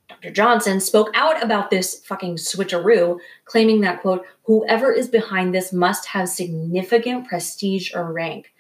[0.09, 0.31] Dr.
[0.31, 6.07] Johnson spoke out about this fucking switcheroo, claiming that, quote, whoever is behind this must
[6.07, 8.53] have significant prestige or rank,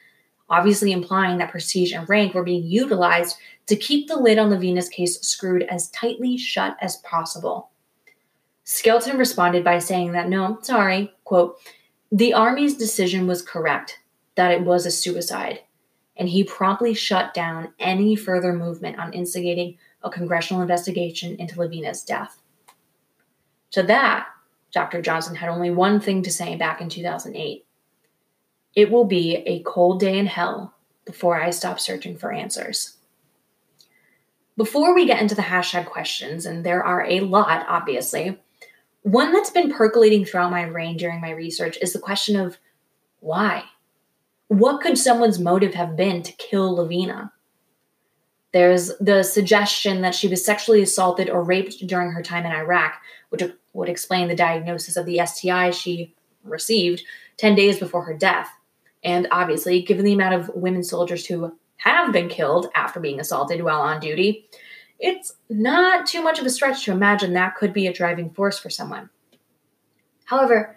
[0.48, 3.36] obviously implying that prestige and rank were being utilized
[3.66, 7.71] to keep the lid on LaVena's case screwed as tightly shut as possible.
[8.64, 11.58] Skelton responded by saying that no, sorry, quote,
[12.10, 13.98] the Army's decision was correct,
[14.34, 15.60] that it was a suicide,
[16.16, 22.02] and he promptly shut down any further movement on instigating a congressional investigation into LaVena's
[22.02, 22.38] death.
[23.72, 24.26] To that,
[24.72, 25.02] Dr.
[25.02, 27.64] Johnson had only one thing to say back in 2008
[28.74, 32.96] It will be a cold day in hell before I stop searching for answers.
[34.56, 38.38] Before we get into the hashtag questions, and there are a lot, obviously,
[39.02, 42.58] one that's been percolating throughout my brain during my research is the question of
[43.20, 43.64] why?
[44.48, 47.30] What could someone's motive have been to kill LaVena?
[48.52, 53.00] There's the suggestion that she was sexually assaulted or raped during her time in Iraq,
[53.30, 53.42] which
[53.72, 57.02] would explain the diagnosis of the STI she received
[57.38, 58.50] 10 days before her death.
[59.02, 63.64] And obviously, given the amount of women soldiers who have been killed after being assaulted
[63.64, 64.48] while on duty,
[65.02, 68.58] it's not too much of a stretch to imagine that could be a driving force
[68.58, 69.10] for someone.
[70.24, 70.76] However,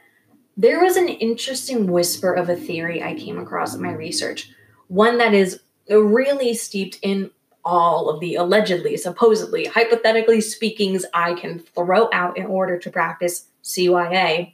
[0.58, 4.50] there was an interesting whisper of a theory I came across in my research,
[4.88, 7.30] one that is really steeped in
[7.64, 13.48] all of the allegedly, supposedly, hypothetically speakings I can throw out in order to practice
[13.64, 14.54] CYA.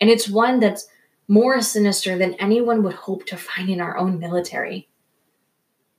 [0.00, 0.86] And it's one that's
[1.28, 4.88] more sinister than anyone would hope to find in our own military.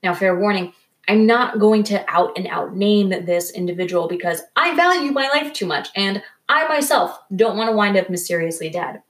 [0.03, 0.73] Now, fair warning,
[1.07, 5.51] I'm not going to out and out name this individual because I value my life
[5.51, 9.01] too much and I myself don't want to wind up mysteriously dead.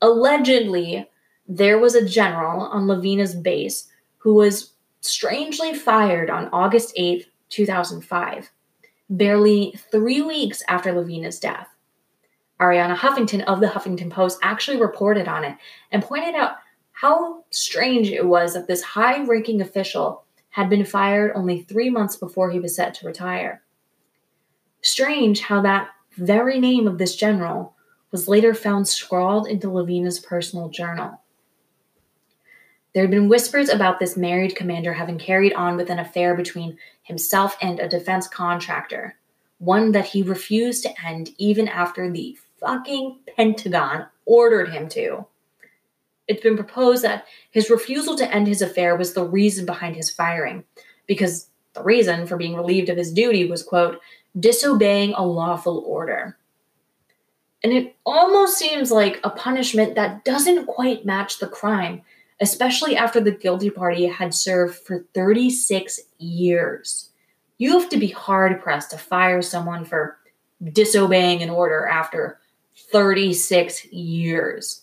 [0.00, 1.08] Allegedly,
[1.48, 3.88] there was a general on LaVena's base
[4.18, 8.50] who was strangely fired on August 8, 2005,
[9.10, 11.68] barely three weeks after LaVena's death.
[12.60, 15.56] Arianna Huffington of the Huffington Post actually reported on it
[15.92, 16.56] and pointed out
[16.92, 20.24] how strange it was that this high ranking official
[20.56, 23.60] had been fired only three months before he was set to retire.
[24.80, 27.74] Strange how that very name of this general
[28.10, 31.20] was later found scrawled into LaVena's personal journal.
[32.94, 36.78] There had been whispers about this married commander having carried on with an affair between
[37.02, 39.18] himself and a defense contractor,
[39.58, 45.26] one that he refused to end even after the fucking Pentagon ordered him to.
[46.28, 50.10] It's been proposed that his refusal to end his affair was the reason behind his
[50.10, 50.64] firing,
[51.06, 54.00] because the reason for being relieved of his duty was, quote,
[54.38, 56.36] disobeying a lawful order.
[57.62, 62.02] And it almost seems like a punishment that doesn't quite match the crime
[62.40, 67.10] especially after the guilty party had served for 36 years.
[67.58, 70.18] You have to be hard pressed to fire someone for
[70.72, 72.38] disobeying an order after
[72.92, 74.82] 36 years.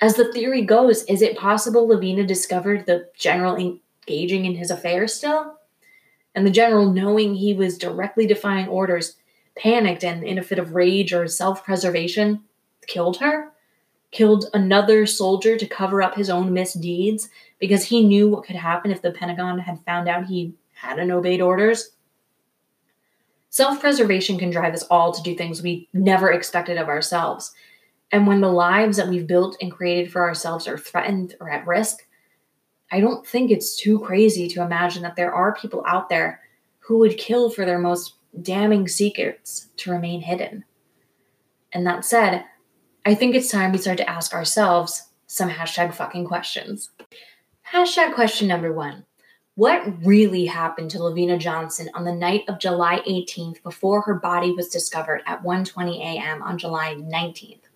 [0.00, 5.14] As the theory goes, is it possible LaVena discovered the general engaging in his affairs
[5.14, 5.56] still?
[6.34, 9.16] And the general, knowing he was directly defying orders,
[9.56, 12.44] panicked and, in a fit of rage or self preservation,
[12.86, 13.52] killed her?
[14.10, 17.28] killed another soldier to cover up his own misdeeds
[17.58, 21.40] because he knew what could happen if the Pentagon had found out he hadn't obeyed
[21.40, 21.90] orders.
[23.50, 27.52] Self preservation can drive us all to do things we never expected of ourselves.
[28.10, 31.66] And when the lives that we've built and created for ourselves are threatened or at
[31.66, 32.06] risk,
[32.90, 36.40] I don't think it's too crazy to imagine that there are people out there
[36.78, 40.64] who would kill for their most damning secrets to remain hidden.
[41.72, 42.44] And that said,
[43.04, 46.90] I think it's time we start to ask ourselves some hashtag fucking questions.
[47.72, 49.04] Hashtag question number one
[49.54, 54.52] What really happened to LaVena Johnson on the night of July 18th before her body
[54.52, 56.42] was discovered at 1:20 a.m.
[56.42, 57.67] on July 19th?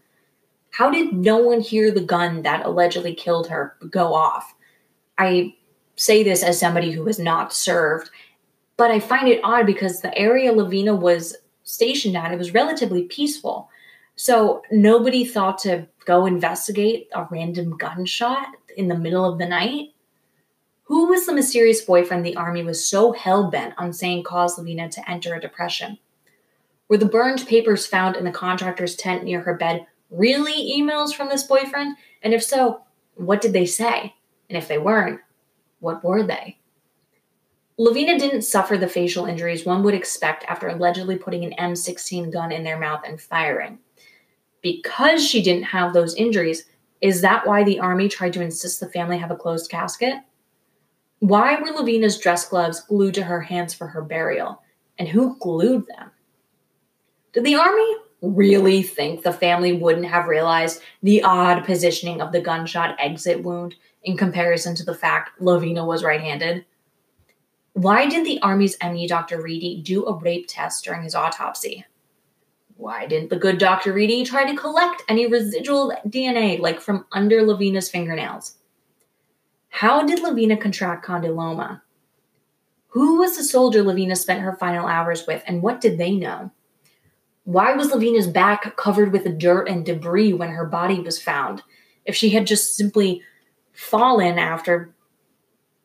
[0.73, 4.55] How did no one hear the gun that allegedly killed her go off?
[5.18, 5.55] I
[5.97, 8.11] say this as somebody who has not served,
[8.79, 13.05] but I find it odd because the area LaVena was stationed at, it was relatively
[13.05, 13.68] peaceful.
[14.16, 19.91] So nobody thought to go investigate a random gunshot in the middle of the night.
[20.85, 24.91] Who was the mysterious boyfriend the army was so hell bent on saying caused LaVena
[24.93, 25.99] to enter a depression?
[26.89, 31.29] Were the burned papers found in the contractor's tent near her bed really emails from
[31.29, 31.97] this boyfriend?
[32.23, 32.83] And if so,
[33.15, 34.15] what did they say?
[34.49, 35.21] And if they weren't,
[35.81, 36.59] what were they?
[37.79, 42.53] LaVena didn't suffer the facial injuries one would expect after allegedly putting an M16 gun
[42.53, 43.79] in their mouth and firing
[44.63, 46.65] because she didn't have those injuries,
[47.01, 50.15] is that why the army tried to insist the family have a closed casket?
[51.19, 54.63] Why were LaVena's dress gloves glued to her hands for her burial?
[54.99, 56.11] And who glued them?
[57.33, 62.41] Did the army really think the family wouldn't have realized the odd positioning of the
[62.41, 66.64] gunshot exit wound in comparison to the fact LaVena was right handed?
[67.75, 69.43] Why didn't the Army's ME Dr.
[69.43, 71.85] Reedy do a rape test during his autopsy?
[72.77, 73.93] Why didn't the good Dr.
[73.93, 78.57] Reedy try to collect any residual DNA, like from under LaVena's fingernails?
[79.68, 81.81] How did LaVena contract condyloma?
[82.89, 86.51] Who was the soldier LaVena spent her final hours with, and what did they know?
[87.45, 91.62] Why was LaVena's back covered with dirt and debris when her body was found?
[92.05, 93.22] If she had just simply
[93.72, 94.95] fallen after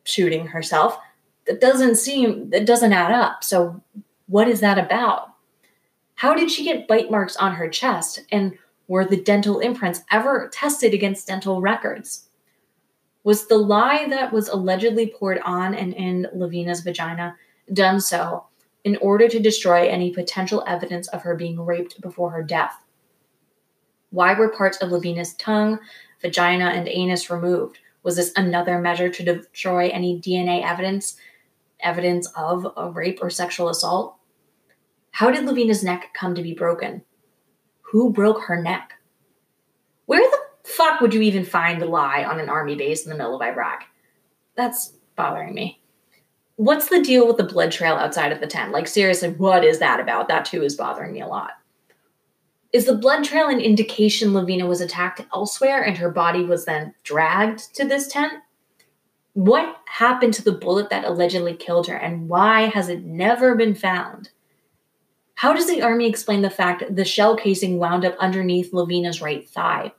[0.04, 0.98] shooting herself,
[1.46, 3.42] that doesn't seem, that doesn't add up.
[3.42, 3.82] So,
[4.26, 5.34] what is that about?
[6.14, 8.20] How did she get bite marks on her chest?
[8.30, 8.56] And
[8.86, 12.28] were the dental imprints ever tested against dental records?
[13.24, 17.36] Was the lye that was allegedly poured on and in LaVena's vagina
[17.72, 18.46] done so
[18.84, 22.74] in order to destroy any potential evidence of her being raped before her death?
[24.10, 25.78] Why were parts of LaVena's tongue,
[26.22, 27.78] vagina, and anus removed?
[28.02, 31.16] Was this another measure to destroy any DNA evidence,
[31.80, 34.16] evidence of a rape or sexual assault?
[35.10, 37.02] How did LaVena's neck come to be broken?
[37.82, 38.94] Who broke her neck?
[40.06, 43.16] Where the fuck would you even find the lye on an army base in the
[43.16, 43.84] middle of Iraq?
[44.54, 45.82] That's bothering me.
[46.58, 48.72] What's the deal with the blood trail outside of the tent?
[48.72, 50.26] Like, seriously, what is that about?
[50.26, 51.52] That too is bothering me a lot.
[52.72, 56.94] Is the blood trail an indication LaVena was attacked elsewhere and her body was then
[57.04, 58.32] dragged to this tent?
[59.34, 63.76] What happened to the bullet that allegedly killed her, and why has it never been
[63.76, 64.30] found?
[65.36, 69.48] How does the army explain the fact the shell casing wound up underneath LaVena's right
[69.48, 69.92] thigh?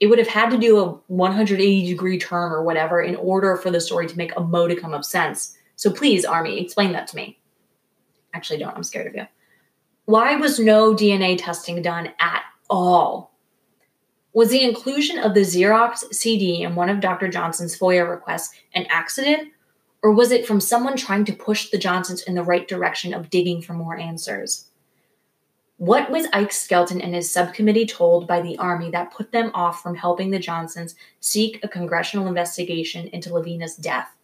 [0.00, 3.70] It would have had to do a 180 degree turn or whatever in order for
[3.70, 5.56] the story to make a modicum of sense.
[5.76, 7.38] So please, army, explain that to me.
[8.32, 8.76] Actually, don't.
[8.76, 9.26] I'm scared of you.
[10.06, 13.32] Why was no DNA testing done at all?
[14.32, 17.28] Was the inclusion of the Xerox CD in one of Dr.
[17.28, 19.50] Johnson's FOIA requests an accident,
[20.02, 23.30] or was it from someone trying to push the Johnsons in the right direction of
[23.30, 24.66] digging for more answers?
[25.76, 29.82] What was Ike Skelton and his subcommittee told by the Army that put them off
[29.82, 34.14] from helping the Johnsons seek a congressional investigation into LaVena's death?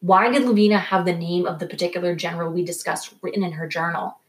[0.00, 3.66] Why did LaVena have the name of the particular general we discussed written in her
[3.66, 4.20] journal?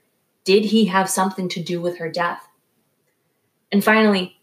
[0.44, 2.48] Did he have something to do with her death?
[3.72, 4.40] And finally,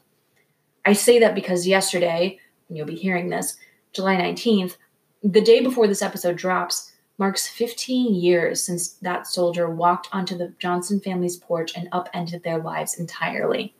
[0.85, 3.57] I say that because yesterday, and you'll be hearing this,
[3.93, 4.77] July 19th,
[5.23, 10.53] the day before this episode drops, marks 15 years since that soldier walked onto the
[10.59, 13.75] Johnson family's porch and upended their lives entirely.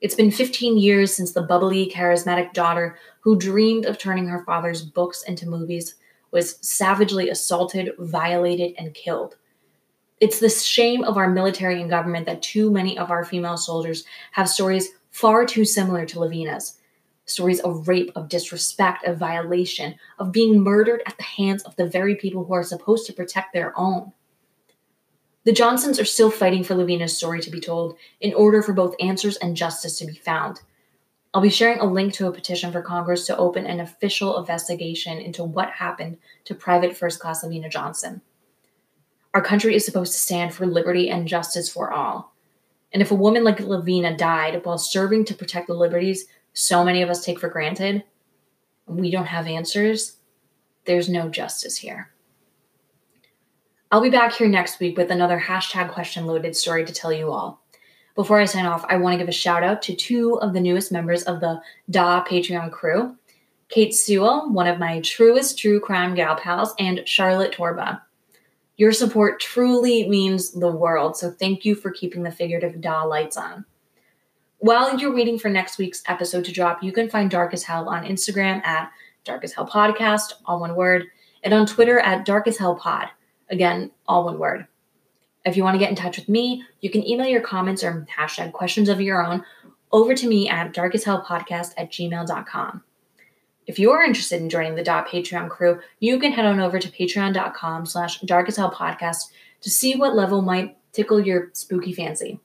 [0.00, 4.82] It's been 15 years since the bubbly, charismatic daughter who dreamed of turning her father's
[4.82, 5.94] books into movies
[6.30, 9.36] was savagely assaulted, violated, and killed.
[10.20, 14.04] It's the shame of our military and government that too many of our female soldiers
[14.32, 16.76] have stories far too similar to LaVena's
[17.24, 21.86] stories of rape, of disrespect, of violation, of being murdered at the hands of the
[21.86, 24.12] very people who are supposed to protect their own.
[25.44, 28.94] The Johnsons are still fighting for LaVena's story to be told in order for both
[29.00, 30.60] answers and justice to be found.
[31.32, 35.18] I'll be sharing a link to a petition for Congress to open an official investigation
[35.18, 38.20] into what happened to Private First Class LaVena Johnson.
[39.34, 42.34] Our country is supposed to stand for liberty and justice for all.
[42.92, 47.02] And if a woman like LaVena died while serving to protect the liberties so many
[47.02, 48.02] of us take for granted,
[48.86, 50.16] we don't have answers,
[50.84, 52.10] there's no justice here.
[53.92, 57.32] I'll be back here next week with another hashtag question loaded story to tell you
[57.32, 57.62] all.
[58.16, 60.60] Before I sign off, I want to give a shout out to two of the
[60.60, 63.16] newest members of the DA Patreon crew
[63.68, 68.00] Kate Sewell, one of my truest true crime gal pals, and Charlotte Torba.
[68.80, 73.36] Your support truly means the world, so thank you for keeping the figurative DA lights
[73.36, 73.66] on.
[74.56, 77.90] While you're waiting for next week's episode to drop, you can find Dark as Hell
[77.90, 78.90] on Instagram at
[79.22, 81.08] Dark as Hell Podcast, all one word,
[81.44, 83.08] and on Twitter at Dark as Hell Pod,
[83.50, 84.66] again, all one word.
[85.44, 88.06] If you want to get in touch with me, you can email your comments or
[88.18, 89.44] hashtag questions of your own
[89.92, 92.82] over to me at darkashellpodcast at gmail.com.
[93.66, 96.78] If you are interested in joining the Dot Patreon crew, you can head on over
[96.78, 99.30] to patreon.com slash darkashellpodcast
[99.60, 102.40] to see what level might tickle your spooky fancy.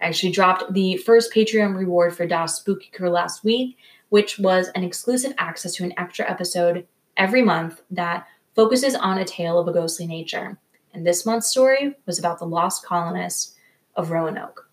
[0.00, 3.78] I actually dropped the first Patreon reward for DOS Spooky Crew last week,
[4.10, 6.86] which was an exclusive access to an extra episode
[7.16, 10.58] every month that focuses on a tale of a ghostly nature.
[10.92, 13.54] And this month's story was about the lost colonists
[13.96, 14.68] of Roanoke.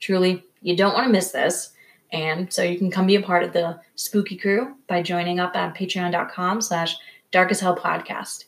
[0.00, 1.70] Truly, you don't want to miss this.
[2.12, 5.54] And so you can come be a part of the spooky crew by joining up
[5.54, 6.96] on patreon.com slash
[7.30, 8.44] dark as hell podcast.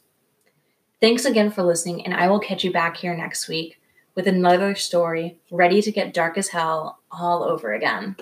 [1.01, 3.79] Thanks again for listening, and I will catch you back here next week
[4.15, 8.17] with another story ready to get dark as hell all over again.